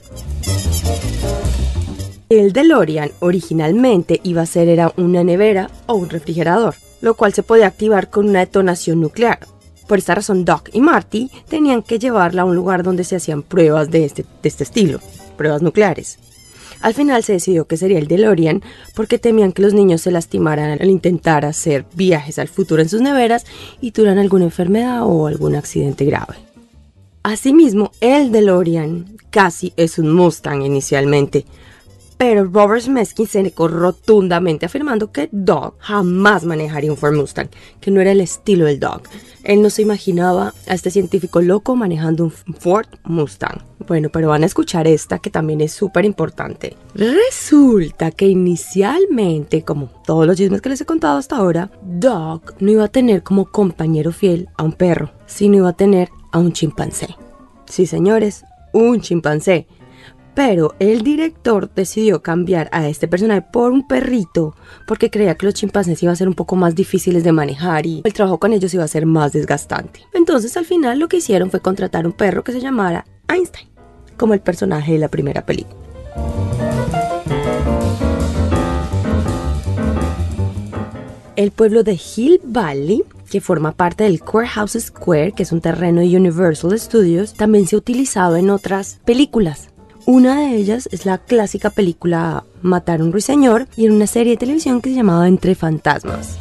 El 2.29 2.53
DeLorean 2.53 3.09
originalmente 3.21 4.21
iba 4.24 4.43
a 4.43 4.45
ser 4.45 4.67
era 4.67 4.93
una 4.95 5.24
nevera 5.24 5.71
o 5.88 5.95
un 5.95 6.07
refrigerador, 6.07 6.75
lo 7.01 7.15
cual 7.15 7.33
se 7.33 7.41
podía 7.41 7.65
activar 7.65 8.12
con 8.12 8.29
una 8.29 8.41
detonación 8.41 9.01
nuclear 9.01 9.39
por 9.89 9.98
esta 9.98 10.13
razón, 10.13 10.46
Doc 10.46 10.69
y 10.72 10.81
Marty 10.81 11.31
tenían 11.50 11.81
que 11.81 11.98
llevarla 11.98 12.43
a 12.43 12.46
un 12.46 12.55
lugar 12.55 12.84
donde 12.84 13.03
se 13.03 13.15
hacían 13.15 13.41
pruebas 13.41 13.89
de 13.89 14.05
este, 14.05 14.24
de 14.24 14.48
este 14.48 14.63
estilo, 14.63 15.00
pruebas 15.36 15.63
nucleares. 15.63 16.19
Al 16.79 16.93
final 16.93 17.24
se 17.24 17.34
decidió 17.34 17.65
que 17.65 17.75
sería 17.75 17.98
el 17.98 18.08
DeLorean 18.08 18.62
porque 18.93 19.17
temían 19.17 19.51
que 19.51 19.63
los 19.63 19.74
niños 19.74 20.01
se 20.01 20.12
lastimaran 20.12 20.79
al 20.79 20.89
intentar 20.91 21.43
hacer 21.43 21.86
viajes 21.96 22.38
al 22.38 22.50
futuro 22.50 22.84
en 22.84 22.88
sus 22.88 23.01
neveras 23.01 23.48
y 23.81 23.89
tuvieran 23.89 24.19
alguna 24.19 24.46
enfermedad 24.46 25.01
o 25.08 25.25
algún 25.25 25.55
accidente 25.55 26.05
grave. 26.05 26.36
Asimismo, 27.24 27.91
el 28.00 28.31
DeLorean 28.31 29.17
casi 29.31 29.74
es 29.75 29.98
un 29.98 30.13
Mustang 30.13 30.62
inicialmente, 30.62 31.46
pero 32.19 32.43
Robert 32.43 32.81
Smeskin 32.81 33.27
se 33.27 33.41
negó 33.41 33.69
rotundamente 33.69 34.65
afirmando 34.65 35.09
que 35.09 35.29
Dog 35.31 35.75
jamás 35.79 36.43
manejaría 36.43 36.91
un 36.91 36.97
Ford 36.97 37.15
Mustang, 37.15 37.47
que 37.79 37.91
no 37.91 38.01
era 38.01 38.11
el 38.11 38.19
estilo 38.19 38.65
del 38.65 38.77
Dog. 38.77 39.03
Él 39.45 39.61
no 39.61 39.69
se 39.69 39.83
imaginaba 39.83 40.53
a 40.67 40.73
este 40.73 40.91
científico 40.91 41.39
loco 41.39 41.77
manejando 41.77 42.25
un 42.25 42.31
Ford 42.31 42.88
Mustang. 43.05 43.61
Bueno, 43.88 44.09
pero 44.09 44.27
van 44.27 44.43
a 44.43 44.47
escuchar 44.47 44.85
esta 44.85 45.19
que 45.19 45.29
también 45.29 45.61
es 45.61 45.71
súper 45.71 46.03
importante. 46.03 46.75
Resulta 46.93 48.11
que 48.11 48.27
inicialmente, 48.27 49.63
como 49.63 49.89
todos 50.05 50.27
los 50.27 50.35
chismes 50.35 50.61
que 50.61 50.67
les 50.67 50.81
he 50.81 50.85
contado 50.85 51.19
hasta 51.19 51.38
ahora, 51.38 51.71
Dog 51.83 52.41
no 52.59 52.69
iba 52.69 52.83
a 52.83 52.89
tener 52.89 53.23
como 53.23 53.45
compañero 53.45 54.11
fiel 54.11 54.49
a 54.57 54.63
un 54.63 54.73
perro, 54.73 55.09
sino 55.25 55.55
iba 55.55 55.69
a 55.69 55.73
tener 55.77 56.09
a 56.33 56.39
un 56.39 56.51
chimpancé. 56.51 57.15
Sí, 57.65 57.85
señores, 57.85 58.43
un 58.73 58.99
chimpancé 58.99 59.67
pero 60.39 60.73
el 60.80 61.02
director 61.02 61.69
decidió 61.75 62.23
cambiar 62.23 62.69
a 62.71 62.88
este 62.88 63.10
personaje 63.10 63.41
por 63.41 63.73
un 63.73 63.86
perrito 63.86 64.56
porque 64.88 65.10
creía 65.10 65.36
que 65.36 65.45
los 65.45 65.54
chimpancés 65.54 66.02
iban 66.02 66.13
a 66.13 66.15
ser 66.15 66.30
un 66.30 66.34
poco 66.34 66.56
más 66.56 66.75
difíciles 66.75 67.25
de 67.25 67.34
manejar 67.34 67.86
y 67.86 68.04
el 68.06 68.13
trabajo 68.13 68.39
con 68.39 68.54
ellos 68.54 68.73
iba 68.73 68.86
a 68.86 68.88
ser 68.88 69.06
más 69.06 69.34
desgastante. 69.34 69.99
Entonces 70.13 70.56
al 70.56 70.63
final 70.63 70.97
lo 70.97 71.10
que 71.10 71.17
hicieron 71.17 71.52
fue 71.52 71.60
contratar 71.60 72.08
un 72.08 72.13
perro 72.13 72.45
que 72.45 72.54
se 72.54 72.62
llamara 72.62 73.04
Einstein, 73.28 73.67
como 74.15 74.34
el 74.34 74.39
personaje 74.39 74.93
de 74.93 74.99
la 74.99 75.10
primera 75.10 75.45
película. 75.45 75.75
El 81.36 81.52
pueblo 81.52 81.84
de 81.84 81.99
Hill 82.15 82.39
Valley 82.45 83.04
que 83.30 83.41
forma 83.41 83.73
parte 83.73 84.06
del 84.06 84.21
Courthouse 84.21 84.80
Square, 84.80 85.34
que 85.34 85.43
es 85.43 85.52
un 85.52 85.60
terreno 85.60 85.99
de 85.99 86.15
Universal 86.15 86.80
Studios, 86.80 87.34
también 87.34 87.67
se 87.67 87.75
ha 87.75 87.80
utilizado 87.80 88.38
en 88.38 88.49
otras 88.49 89.02
películas. 89.04 89.69
Una 90.12 90.39
de 90.39 90.56
ellas 90.56 90.89
es 90.91 91.06
la 91.06 91.19
clásica 91.19 91.69
película 91.69 92.43
Matar 92.63 93.00
a 93.00 93.04
un 93.04 93.12
ruiseñor 93.12 93.67
y 93.78 93.86
en 93.86 93.91
una 93.91 94.08
serie 94.08 94.32
de 94.32 94.38
televisión 94.38 94.82
que 94.82 94.89
se 94.89 94.95
llamaba 94.95 95.28
Entre 95.28 95.54
fantasmas. 95.54 96.39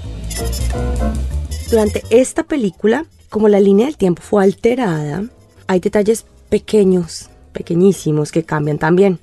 Durante 1.70 2.02
esta 2.08 2.44
película, 2.44 3.04
como 3.28 3.46
la 3.46 3.60
línea 3.60 3.84
del 3.84 3.98
tiempo 3.98 4.22
fue 4.22 4.42
alterada, 4.42 5.22
hay 5.66 5.80
detalles 5.80 6.24
pequeños, 6.48 7.28
pequeñísimos 7.52 8.32
que 8.32 8.42
cambian 8.42 8.78
también. 8.78 9.18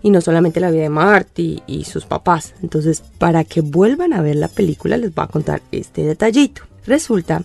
Y 0.00 0.12
no 0.12 0.20
solamente 0.20 0.60
la 0.60 0.70
vida 0.70 0.82
de 0.82 0.90
Marty 0.90 1.64
y 1.66 1.82
sus 1.82 2.04
papás. 2.04 2.54
Entonces, 2.62 3.02
para 3.18 3.42
que 3.42 3.62
vuelvan 3.62 4.12
a 4.12 4.22
ver 4.22 4.36
la 4.36 4.46
película, 4.46 4.96
les 4.96 5.12
voy 5.12 5.24
a 5.24 5.26
contar 5.26 5.60
este 5.72 6.04
detallito. 6.04 6.62
Resulta 6.86 7.42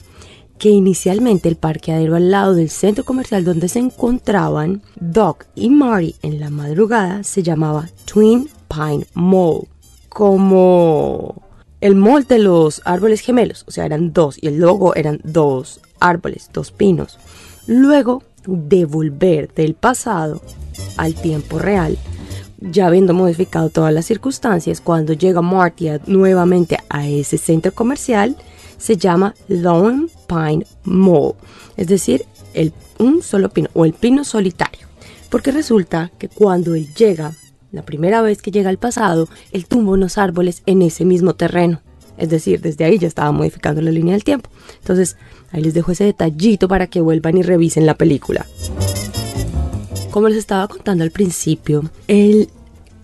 que 0.63 0.69
inicialmente 0.69 1.49
el 1.49 1.57
parqueadero 1.57 2.15
al 2.15 2.31
lado 2.31 2.53
del 2.53 2.69
centro 2.69 3.03
comercial 3.03 3.43
donde 3.43 3.67
se 3.67 3.79
encontraban 3.79 4.81
Doc 4.95 5.43
y 5.55 5.69
Marty 5.69 6.15
en 6.21 6.39
la 6.39 6.49
madrugada 6.49 7.25
se 7.25 7.43
llamaba 7.43 7.89
Twin 8.05 8.47
Pine 8.69 9.05
Mall, 9.13 9.67
como 10.07 11.41
el 11.81 11.95
mall 11.95 12.23
de 12.23 12.39
los 12.39 12.81
árboles 12.85 13.19
gemelos, 13.19 13.65
o 13.67 13.71
sea, 13.71 13.85
eran 13.85 14.13
dos 14.13 14.37
y 14.41 14.47
el 14.47 14.59
logo 14.59 14.95
eran 14.95 15.19
dos 15.25 15.81
árboles, 15.99 16.49
dos 16.53 16.71
pinos. 16.71 17.19
Luego 17.67 18.23
de 18.47 18.85
volver 18.85 19.53
del 19.53 19.73
pasado 19.73 20.41
al 20.95 21.13
tiempo 21.13 21.59
real, 21.59 21.97
ya 22.61 22.87
habiendo 22.87 23.13
modificado 23.13 23.67
todas 23.69 23.93
las 23.93 24.05
circunstancias, 24.05 24.79
cuando 24.79 25.11
llega 25.11 25.41
Marty 25.41 25.89
nuevamente 26.07 26.77
a 26.87 27.05
ese 27.05 27.37
centro 27.37 27.73
comercial, 27.73 28.37
se 28.77 28.95
llama 28.95 29.35
Lone 29.49 30.07
Pine 30.33 30.65
es 31.77 31.87
decir, 31.87 32.25
el, 32.53 32.73
un 32.99 33.21
solo 33.21 33.49
pino 33.49 33.69
o 33.73 33.85
el 33.85 33.93
pino 33.93 34.23
solitario. 34.23 34.87
Porque 35.29 35.51
resulta 35.51 36.11
que 36.17 36.29
cuando 36.29 36.75
él 36.75 36.93
llega, 36.93 37.33
la 37.71 37.83
primera 37.83 38.21
vez 38.21 38.41
que 38.41 38.51
llega 38.51 38.69
al 38.69 38.77
pasado, 38.77 39.27
él 39.51 39.65
tumbó 39.65 39.93
unos 39.93 40.17
árboles 40.17 40.61
en 40.65 40.81
ese 40.83 41.05
mismo 41.05 41.33
terreno. 41.33 41.81
Es 42.17 42.29
decir, 42.29 42.61
desde 42.61 42.85
ahí 42.85 42.99
ya 42.99 43.07
estaba 43.07 43.31
modificando 43.31 43.81
la 43.81 43.89
línea 43.89 44.13
del 44.13 44.23
tiempo. 44.23 44.49
Entonces, 44.79 45.17
ahí 45.51 45.63
les 45.63 45.73
dejo 45.73 45.91
ese 45.91 46.03
detallito 46.03 46.67
para 46.67 46.87
que 46.87 47.01
vuelvan 47.01 47.37
y 47.37 47.41
revisen 47.41 47.87
la 47.87 47.95
película. 47.95 48.45
Como 50.11 50.29
les 50.29 50.37
estaba 50.37 50.67
contando 50.67 51.03
al 51.03 51.09
principio, 51.09 51.89
el 52.07 52.49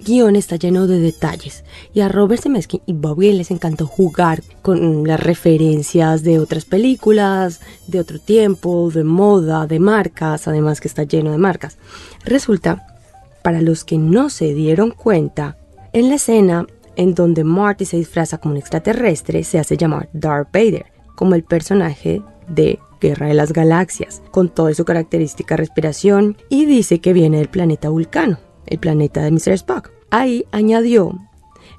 guion 0.04 0.36
está 0.36 0.56
lleno 0.56 0.88
de 0.88 1.00
detalles 1.00 1.64
y 1.94 2.02
a 2.02 2.10
Robert 2.10 2.42
Zemeckis 2.42 2.82
y 2.86 2.94
Bobby 2.94 3.34
les 3.34 3.52
encantó 3.52 3.86
jugar 3.86 4.42
con 4.62 5.08
las 5.08 5.20
referencias 5.20 6.24
de 6.24 6.40
otras 6.40 6.66
películas, 6.66 7.62
de 7.88 8.00
otro 8.00 8.20
tiempo, 8.20 8.90
de 8.94 9.04
moda, 9.04 9.68
de 9.68 9.80
marcas, 9.80 10.48
además 10.48 10.80
que 10.82 10.88
está 10.88 11.04
lleno 11.04 11.32
de 11.32 11.38
marcas. 11.38 11.78
Resulta, 12.24 13.00
para 13.44 13.62
los 13.62 13.84
que 13.84 13.98
no 13.98 14.30
se 14.30 14.54
dieron 14.54 14.92
cuenta, 14.92 15.58
en 15.94 16.10
la 16.10 16.16
escena 16.16 16.66
en 16.96 17.14
donde 17.14 17.44
Marty 17.44 17.86
se 17.86 17.98
disfraza 17.98 18.38
como 18.38 18.54
un 18.54 18.58
extraterrestre 18.58 19.44
se 19.44 19.60
hace 19.60 19.78
llamar 19.78 20.10
Darth 20.14 20.50
Vader, 20.52 20.86
como 21.16 21.36
el 21.36 21.44
personaje 21.44 22.22
de 22.48 22.80
Guerra 23.00 23.28
de 23.28 23.34
las 23.34 23.54
Galaxias, 23.54 24.22
con 24.32 24.50
toda 24.50 24.74
su 24.74 24.84
característica 24.84 25.56
respiración 25.56 26.36
y 26.50 26.66
dice 26.66 27.00
que 27.00 27.14
viene 27.14 27.38
del 27.38 27.48
planeta 27.48 27.90
Vulcano 27.90 28.49
el 28.70 28.80
planeta 28.80 29.22
de 29.22 29.32
Mr. 29.32 29.54
Spock. 29.54 29.92
Ahí 30.10 30.46
añadió 30.52 31.18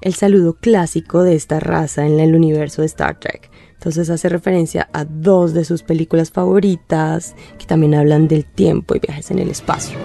el 0.02 0.14
saludo 0.14 0.54
clásico 0.54 1.22
de 1.22 1.34
esta 1.34 1.60
raza 1.60 2.06
en 2.06 2.20
el 2.20 2.34
universo 2.34 2.82
de 2.82 2.86
Star 2.86 3.18
Trek. 3.18 3.50
Entonces 3.74 4.10
hace 4.10 4.28
referencia 4.28 4.88
a 4.92 5.04
dos 5.04 5.54
de 5.54 5.64
sus 5.64 5.82
películas 5.82 6.30
favoritas 6.30 7.34
que 7.58 7.66
también 7.66 7.94
hablan 7.94 8.28
del 8.28 8.44
tiempo 8.44 8.94
y 8.94 8.98
viajes 8.98 9.30
en 9.30 9.38
el 9.38 9.48
espacio. 9.48 9.98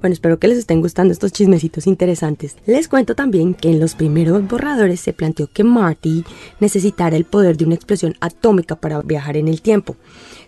Bueno, 0.00 0.14
espero 0.14 0.38
que 0.38 0.48
les 0.48 0.56
estén 0.56 0.80
gustando 0.80 1.12
estos 1.12 1.30
chismecitos 1.30 1.86
interesantes. 1.86 2.56
Les 2.64 2.88
cuento 2.88 3.14
también 3.14 3.52
que 3.52 3.68
en 3.68 3.80
los 3.80 3.94
primeros 3.94 4.48
borradores 4.48 4.98
se 5.00 5.12
planteó 5.12 5.46
que 5.52 5.62
Marty 5.62 6.24
necesitara 6.58 7.18
el 7.18 7.26
poder 7.26 7.58
de 7.58 7.66
una 7.66 7.74
explosión 7.74 8.14
atómica 8.20 8.76
para 8.76 9.02
viajar 9.02 9.36
en 9.36 9.46
el 9.46 9.60
tiempo. 9.60 9.96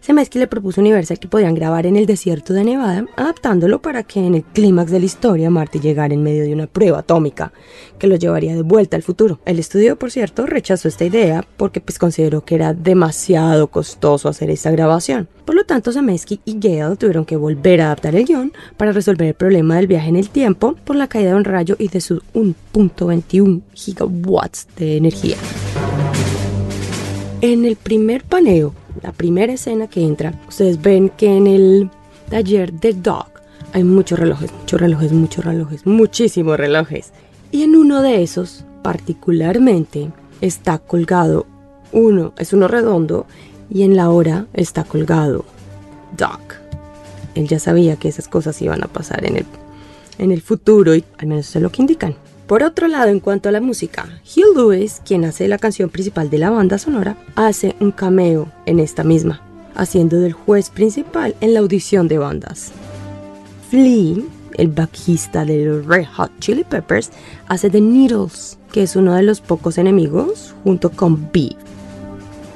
Zemeckis 0.02 0.40
le 0.40 0.48
propuso 0.48 0.80
a 0.80 0.82
Universal 0.82 1.20
que 1.20 1.28
podían 1.28 1.54
grabar 1.54 1.86
en 1.86 1.96
el 1.96 2.06
desierto 2.06 2.52
de 2.52 2.64
Nevada, 2.64 3.06
adaptándolo 3.14 3.80
para 3.80 4.02
que 4.02 4.18
en 4.18 4.34
el 4.34 4.42
clímax 4.42 4.90
de 4.90 4.98
la 4.98 5.06
historia 5.06 5.48
Marty 5.48 5.78
llegara 5.78 6.12
en 6.12 6.24
medio 6.24 6.42
de 6.42 6.52
una 6.52 6.66
prueba 6.66 6.98
atómica 6.98 7.52
que 8.00 8.08
lo 8.08 8.16
llevaría 8.16 8.56
de 8.56 8.62
vuelta 8.62 8.96
al 8.96 9.04
futuro. 9.04 9.38
El 9.44 9.60
estudio, 9.60 9.96
por 9.96 10.10
cierto, 10.10 10.44
rechazó 10.44 10.88
esta 10.88 11.04
idea 11.04 11.46
porque 11.56 11.80
pues 11.80 12.00
consideró 12.00 12.44
que 12.44 12.56
era 12.56 12.74
demasiado 12.74 13.68
costoso 13.68 14.28
hacer 14.28 14.50
esta 14.50 14.72
grabación. 14.72 15.28
Por 15.44 15.54
lo 15.54 15.64
tanto, 15.64 15.92
Zemeckis 15.92 16.40
y 16.44 16.58
Gale 16.58 16.96
tuvieron 16.96 17.24
que 17.24 17.36
volver 17.36 17.80
a 17.80 17.86
adaptar 17.86 18.16
el 18.16 18.24
guion 18.24 18.52
para 18.76 18.90
resolver 18.90 19.28
el 19.28 19.34
problema 19.34 19.76
del 19.76 19.86
viaje 19.86 20.08
en 20.08 20.16
el 20.16 20.30
tiempo 20.30 20.74
por 20.84 20.96
la 20.96 21.06
caída 21.06 21.30
de 21.30 21.36
un 21.36 21.44
rayo 21.44 21.76
y 21.78 21.86
de 21.86 22.00
sus 22.00 22.22
1.21 22.34 23.62
gigawatts 23.72 24.66
de 24.76 24.96
energía. 24.96 25.36
En 27.40 27.64
el 27.64 27.76
primer 27.76 28.24
paneo 28.24 28.74
la 29.00 29.12
primera 29.12 29.52
escena 29.52 29.86
que 29.86 30.04
entra, 30.04 30.34
ustedes 30.48 30.80
ven 30.80 31.08
que 31.10 31.36
en 31.36 31.46
el 31.46 31.90
taller 32.28 32.72
de 32.72 32.92
Dog 32.92 33.28
hay 33.72 33.84
muchos 33.84 34.18
relojes, 34.18 34.52
muchos 34.52 34.80
relojes, 34.80 35.12
muchos 35.12 35.44
relojes, 35.44 35.86
muchísimos 35.86 36.56
relojes. 36.56 37.12
Y 37.50 37.62
en 37.62 37.76
uno 37.76 38.02
de 38.02 38.22
esos, 38.22 38.64
particularmente, 38.82 40.10
está 40.40 40.78
colgado 40.78 41.46
uno, 41.92 42.32
es 42.38 42.52
uno 42.52 42.68
redondo, 42.68 43.26
y 43.70 43.82
en 43.82 43.96
la 43.96 44.10
hora 44.10 44.46
está 44.52 44.84
colgado 44.84 45.44
Doc. 46.16 46.40
Él 47.34 47.48
ya 47.48 47.58
sabía 47.58 47.96
que 47.96 48.08
esas 48.08 48.28
cosas 48.28 48.60
iban 48.60 48.84
a 48.84 48.88
pasar 48.88 49.24
en 49.24 49.36
el, 49.36 49.46
en 50.18 50.32
el 50.32 50.42
futuro 50.42 50.94
y 50.94 51.04
al 51.18 51.28
menos 51.28 51.54
es 51.56 51.62
lo 51.62 51.70
que 51.70 51.80
indican. 51.80 52.14
Por 52.46 52.62
otro 52.62 52.88
lado, 52.88 53.08
en 53.08 53.20
cuanto 53.20 53.48
a 53.48 53.52
la 53.52 53.60
música, 53.60 54.20
Hugh 54.24 54.56
Lewis, 54.56 55.00
quien 55.04 55.24
hace 55.24 55.48
la 55.48 55.58
canción 55.58 55.88
principal 55.88 56.28
de 56.28 56.38
la 56.38 56.50
banda 56.50 56.76
sonora, 56.78 57.16
hace 57.34 57.76
un 57.80 57.92
cameo 57.92 58.50
en 58.66 58.80
esta 58.80 59.04
misma, 59.04 59.40
haciendo 59.74 60.18
del 60.18 60.32
juez 60.32 60.68
principal 60.68 61.34
en 61.40 61.54
la 61.54 61.60
audición 61.60 62.08
de 62.08 62.18
bandas. 62.18 62.72
Flea, 63.70 64.16
el 64.54 64.68
bajista 64.68 65.44
de 65.44 65.64
los 65.64 65.86
Red 65.86 66.06
Hot 66.16 66.30
Chili 66.40 66.64
Peppers, 66.64 67.10
hace 67.46 67.70
The 67.70 67.80
Needles, 67.80 68.58
que 68.72 68.82
es 68.82 68.96
uno 68.96 69.14
de 69.14 69.22
los 69.22 69.40
pocos 69.40 69.78
enemigos, 69.78 70.54
junto 70.64 70.90
con 70.90 71.30
Beef. 71.32 71.56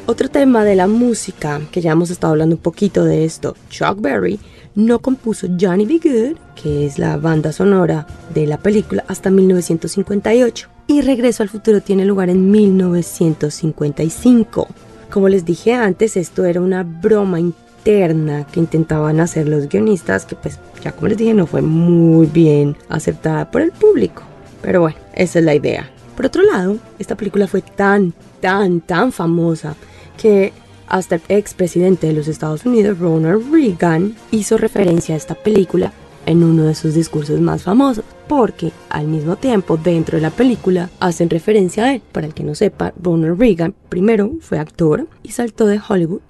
Otro 0.07 0.29
tema 0.29 0.65
de 0.65 0.77
la 0.77 0.87
música, 0.89 1.61
que 1.71 1.81
ya 1.81 1.93
hemos 1.93 2.11
estado 2.11 2.33
hablando 2.33 2.57
un 2.57 2.63
poquito 2.63 3.05
de 3.05 3.25
esto, 3.25 3.57
Chuck 3.71 4.01
Berry 4.01 4.39
no 4.77 5.01
compuso 5.01 5.49
Johnny 5.59 5.87
B. 5.87 5.99
Good, 5.99 6.37
que 6.55 6.87
es 6.87 7.01
la 7.01 7.17
banda 7.17 7.51
sonora 7.51 8.07
de 8.33 8.47
la 8.47 8.59
película, 8.59 9.05
hasta 9.09 9.31
1958. 9.31 10.69
Y 10.87 11.01
Regreso 11.01 11.43
al 11.43 11.49
Futuro 11.49 11.81
tiene 11.81 12.05
lugar 12.05 12.31
en 12.31 12.49
1955. 12.51 14.69
Como 15.11 15.29
les 15.29 15.45
dije 15.45 15.75
antes, 15.75 16.17
esto 16.17 16.45
era 16.45 16.61
una 16.61 16.85
broma 16.85 17.41
interna 17.41 18.47
que 18.47 18.61
intentaban 18.61 19.19
hacer 19.19 19.49
los 19.49 19.69
guionistas, 19.69 20.25
que 20.27 20.37
pues 20.37 20.61
ya 20.85 20.93
como 20.93 21.09
les 21.09 21.19
dije 21.19 21.35
no 21.35 21.47
fue 21.47 21.63
muy 21.63 22.27
bien 22.27 22.77
aceptada 22.89 23.51
por 23.51 23.63
el 23.63 23.73
público. 23.73 24.23
Pero 24.63 24.83
bueno, 24.83 24.97
esa 25.15 25.39
es 25.39 25.45
la 25.45 25.55
idea. 25.55 25.91
Por 26.15 26.27
otro 26.27 26.43
lado, 26.43 26.77
esta 26.99 27.15
película 27.15 27.47
fue 27.47 27.63
tan, 27.63 28.13
tan, 28.41 28.81
tan 28.81 29.13
famosa 29.13 29.75
que 30.17 30.53
hasta 30.89 31.17
el 31.17 31.23
expresidente 31.29 32.07
de 32.07 32.13
los 32.13 32.29
Estados 32.29 32.65
Unidos, 32.65 32.99
Ronald 32.99 33.53
Reagan, 33.53 34.17
hizo 34.31 34.57
referencia 34.59 35.15
a 35.15 35.19
esta 35.19 35.35
película 35.35 35.93
en 36.27 36.43
uno 36.43 36.65
de 36.65 36.75
sus 36.75 36.95
discursos 36.95 37.41
más 37.41 37.63
famosos, 37.63 38.05
porque 38.29 38.73
al 38.91 39.07
mismo 39.07 39.37
tiempo 39.37 39.77
dentro 39.77 40.17
de 40.17 40.23
la 40.23 40.31
película 40.31 40.91
hacen 41.01 41.31
referencia 41.31 41.85
a 41.85 41.95
él. 41.95 42.03
Para 42.13 42.27
el 42.27 42.35
que 42.35 42.45
no 42.45 42.55
sepa, 42.55 42.93
Ronald 43.01 43.39
Reagan 43.39 43.75
primero 43.89 44.33
fue 44.41 44.59
actor 44.59 45.07
y 45.23 45.31
saltó 45.31 45.67
de 45.67 45.81
Hollywood 45.89 46.21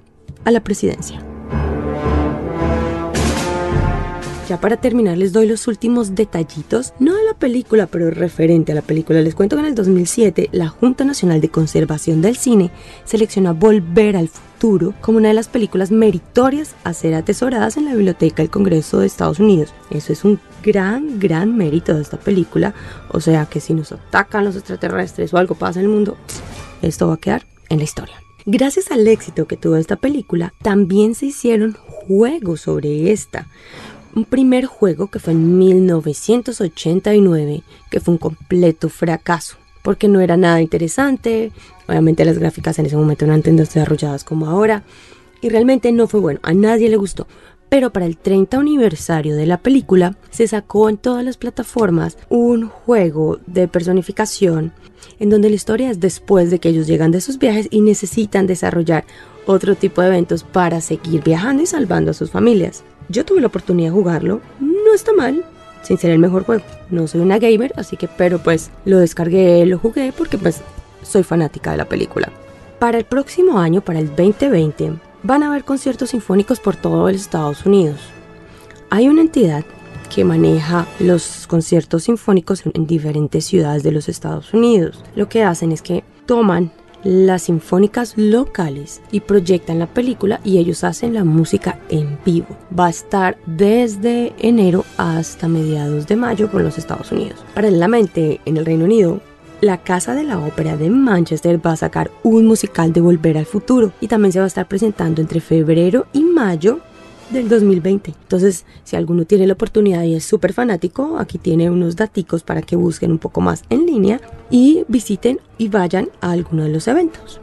a 0.45 0.51
la 0.51 0.61
presidencia. 0.61 1.23
Ya 4.49 4.61
para 4.61 4.77
terminar 4.77 5.19
les 5.19 5.33
doy 5.33 5.49
los 5.49 5.67
últimos 5.67 6.15
detallitos, 6.15 6.93
no 7.01 7.17
de 7.17 7.25
la 7.25 7.35
película, 7.35 7.89
pero 7.89 8.13
referente 8.13 8.71
a 8.71 8.77
la 8.77 8.83
película. 8.83 9.21
Les 9.21 9.35
cuento 9.35 9.57
que 9.57 9.61
en 9.61 9.67
el 9.67 9.75
2007 9.75 10.51
la 10.53 10.69
Junta 10.69 11.05
Nacional 11.05 11.41
de 11.41 11.49
Conservación 11.49 12.23
del 12.23 12.37
Cine 12.37 12.71
seleccionó 13.05 13.57
Volver 13.57 14.17
al 14.17 14.29
Futuro 14.29 14.46
como 15.01 15.19
una 15.19 15.29
de 15.29 15.35
las 15.35 15.49
películas 15.49 15.91
meritorias 15.91 16.75
a 16.83 16.93
ser 16.93 17.15
atesoradas 17.15 17.77
en 17.77 17.85
la 17.85 17.95
Biblioteca 17.95 18.43
del 18.43 18.51
Congreso 18.51 18.99
de 18.99 19.07
Estados 19.07 19.39
Unidos. 19.39 19.73
Eso 19.91 20.13
es 20.13 20.25
un 20.25 20.41
gran, 20.63 21.19
gran 21.19 21.57
mérito 21.57 21.95
de 21.95 22.03
esta 22.03 22.17
película. 22.17 22.75
O 23.11 23.21
sea 23.21 23.47
que 23.47 23.61
si 23.61 23.75
nos 23.75 23.93
atacan 23.93 24.45
los 24.45 24.57
extraterrestres 24.57 25.33
o 25.33 25.39
algo 25.39 25.55
pasa 25.55 25.81
en 25.81 25.87
el 25.87 25.93
mundo, 25.93 26.17
esto 26.83 27.09
va 27.09 27.15
a 27.15 27.19
quedar 27.19 27.47
en 27.69 27.79
la 27.79 27.85
historia. 27.85 28.17
Gracias 28.47 28.91
al 28.91 29.07
éxito 29.07 29.47
que 29.47 29.57
tuvo 29.57 29.77
esta 29.77 29.97
película, 29.97 30.53
también 30.63 31.15
se 31.15 31.27
hicieron 31.27 31.77
juegos 32.07 32.63
sobre 32.63 33.13
esta 33.13 33.47
un 34.15 34.25
primer 34.25 34.65
juego 34.65 35.09
que 35.09 35.19
fue 35.19 35.35
en 35.35 35.59
1989, 35.59 37.63
que 37.91 38.01
fue 38.01 38.13
un 38.13 38.19
completo 38.19 38.89
fracaso, 38.89 39.59
porque 39.87 40.09
no 40.09 40.21
era 40.21 40.37
nada 40.37 40.61
interesante, 40.61 41.53
obviamente 41.87 42.25
las 42.25 42.41
gráficas 42.41 42.77
en 42.81 42.87
ese 42.87 42.97
momento 42.97 43.25
no 43.25 43.31
eran 43.35 43.45
tan 43.45 43.55
desarrolladas 43.55 44.25
como 44.25 44.47
ahora, 44.47 44.83
y 45.41 45.49
realmente 45.49 45.93
no 45.93 46.09
fue 46.09 46.19
bueno, 46.19 46.41
a 46.43 46.55
nadie 46.55 46.89
le 46.89 46.97
gustó. 46.97 47.29
Pero 47.69 47.93
para 47.93 48.05
el 48.05 48.17
30 48.17 48.59
aniversario 48.59 49.37
de 49.37 49.47
la 49.47 49.59
película 49.59 50.17
se 50.31 50.49
sacó 50.49 50.89
en 50.89 50.97
todas 50.97 51.25
las 51.25 51.37
plataformas 51.37 52.19
un 52.31 52.67
juego 52.69 53.39
de 53.47 53.69
personificación 53.69 54.73
en 55.21 55.31
donde 55.31 55.51
la 55.51 55.55
historia 55.55 55.89
es 55.89 56.01
después 56.01 56.51
de 56.51 56.59
que 56.59 56.71
ellos 56.71 56.89
llegan 56.89 57.13
de 57.13 57.21
sus 57.21 57.39
viajes 57.39 57.69
y 57.71 57.81
necesitan 57.81 58.49
desarrollar 58.49 59.05
otro 59.47 59.77
tipo 59.77 60.03
de 60.03 60.09
eventos 60.09 60.43
para 60.43 60.81
seguir 60.81 61.23
viajando 61.23 61.63
y 61.63 61.67
salvando 61.67 62.11
a 62.11 62.15
sus 62.15 62.33
familias. 62.33 62.83
Yo 63.09 63.25
tuve 63.25 63.41
la 63.41 63.47
oportunidad 63.47 63.91
de 63.91 63.95
jugarlo, 63.95 64.41
no 64.59 64.93
está 64.93 65.13
mal, 65.13 65.45
sin 65.87 65.99
ser 65.99 66.11
el 66.11 66.19
mejor 66.19 66.45
juego. 66.45 66.65
No 66.91 67.07
soy 67.07 67.21
una 67.21 67.39
gamer, 67.39 67.73
así 67.77 67.97
que, 67.97 68.09
pero 68.09 68.39
pues 68.39 68.71
lo 68.85 68.99
descargué, 68.99 69.65
lo 69.67 69.79
jugué 69.79 70.13
porque 70.17 70.37
pues 70.37 70.61
soy 71.03 71.23
fanática 71.23 71.71
de 71.71 71.77
la 71.77 71.85
película. 71.85 72.31
Para 72.81 72.99
el 72.99 73.05
próximo 73.05 73.59
año, 73.59 73.81
para 73.81 74.01
el 74.01 74.09
2020, 74.09 74.95
van 75.23 75.43
a 75.43 75.49
haber 75.49 75.65
conciertos 75.65 76.11
sinfónicos 76.11 76.61
por 76.61 76.77
todo 76.77 77.09
el 77.09 77.15
Estados 77.15 77.65
Unidos. 77.65 78.01
Hay 78.91 79.09
una 79.09 79.23
entidad 79.23 79.65
que 80.15 80.25
maneja 80.25 80.87
los 80.99 81.47
conciertos 81.47 82.05
sinfónicos 82.05 82.63
en 82.67 82.87
diferentes 82.87 83.45
ciudades 83.45 83.83
de 83.83 83.93
los 83.93 84.09
Estados 84.09 84.53
Unidos. 84.53 85.03
Lo 85.15 85.29
que 85.29 85.43
hacen 85.43 85.73
es 85.73 85.83
que 85.83 86.05
toman 86.27 86.73
las 87.07 87.43
sinfónicas 87.43 88.15
locales 88.17 89.01
y 89.13 89.21
proyectan 89.21 89.79
la 89.79 89.87
película 89.87 90.41
y 90.43 90.59
ellos 90.59 90.83
hacen 90.83 91.15
la 91.15 91.23
música 91.23 91.79
en 91.89 92.19
vivo. 92.25 92.49
Va 92.77 92.87
a 92.87 92.91
estar 92.91 93.39
desde 93.47 94.33
enero 94.39 94.85
hasta 94.97 95.47
mediados 95.47 96.09
de 96.09 96.17
mayo 96.17 96.51
por 96.51 96.63
los 96.63 96.79
Estados 96.79 97.13
Unidos. 97.13 97.45
Paralelamente, 97.55 98.41
en 98.45 98.57
el 98.57 98.67
Reino 98.67 98.87
Unido, 98.87 99.21
la 99.61 99.79
Casa 99.79 100.15
de 100.15 100.25
la 100.25 100.41
Ópera 100.41 100.77
de 100.77 100.91
Manchester 100.91 101.65
va 101.65 101.73
a 101.73 101.77
sacar 101.77 102.11
un 102.25 102.45
musical 102.45 102.93
de 102.93 103.01
Volver 103.01 103.39
al 103.39 103.47
Futuro 103.47 103.93
y 104.01 104.09
también 104.09 104.33
se 104.33 104.41
va 104.41 104.45
a 104.45 104.49
estar 104.49 104.67
presentando 104.67 105.21
entre 105.21 105.41
febrero 105.41 106.07
y 106.13 106.25
mayo 106.25 106.81
del 107.31 107.49
2020. 107.49 108.15
Entonces, 108.23 108.65
si 108.85 108.97
alguno 108.97 109.25
tiene 109.25 109.47
la 109.47 109.55
oportunidad 109.55 110.03
y 110.05 110.15
es 110.15 110.25
súper 110.25 110.53
fanático, 110.53 111.19
aquí 111.19 111.39
tiene 111.39 111.71
unos 111.71 111.97
daticos 111.97 112.43
para 112.43 112.63
que 112.63 112.77
busquen 112.77 113.13
un 113.13 113.19
poco 113.19 113.41
más 113.41 113.63
en 113.71 113.87
línea 113.87 114.21
y 114.51 114.85
visiten 114.89 115.41
y 115.59 115.69
vayan 115.69 116.09
a 116.21 116.33
alguno 116.33 116.65
de 116.65 116.71
los 116.71 116.89
eventos. 116.89 117.41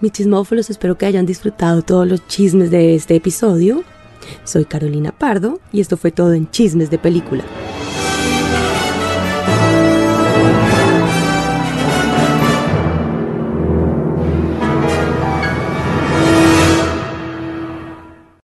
Mis 0.00 0.12
chismófilos, 0.12 0.70
espero 0.70 0.98
que 0.98 1.06
hayan 1.06 1.26
disfrutado 1.26 1.82
todos 1.82 2.06
los 2.06 2.26
chismes 2.26 2.70
de 2.70 2.94
este 2.94 3.14
episodio. 3.16 3.84
Soy 4.44 4.64
Carolina 4.64 5.12
Pardo 5.12 5.60
y 5.72 5.80
esto 5.80 5.96
fue 5.96 6.10
todo 6.10 6.32
en 6.32 6.50
Chismes 6.50 6.90
de 6.90 6.98
Película. 6.98 7.44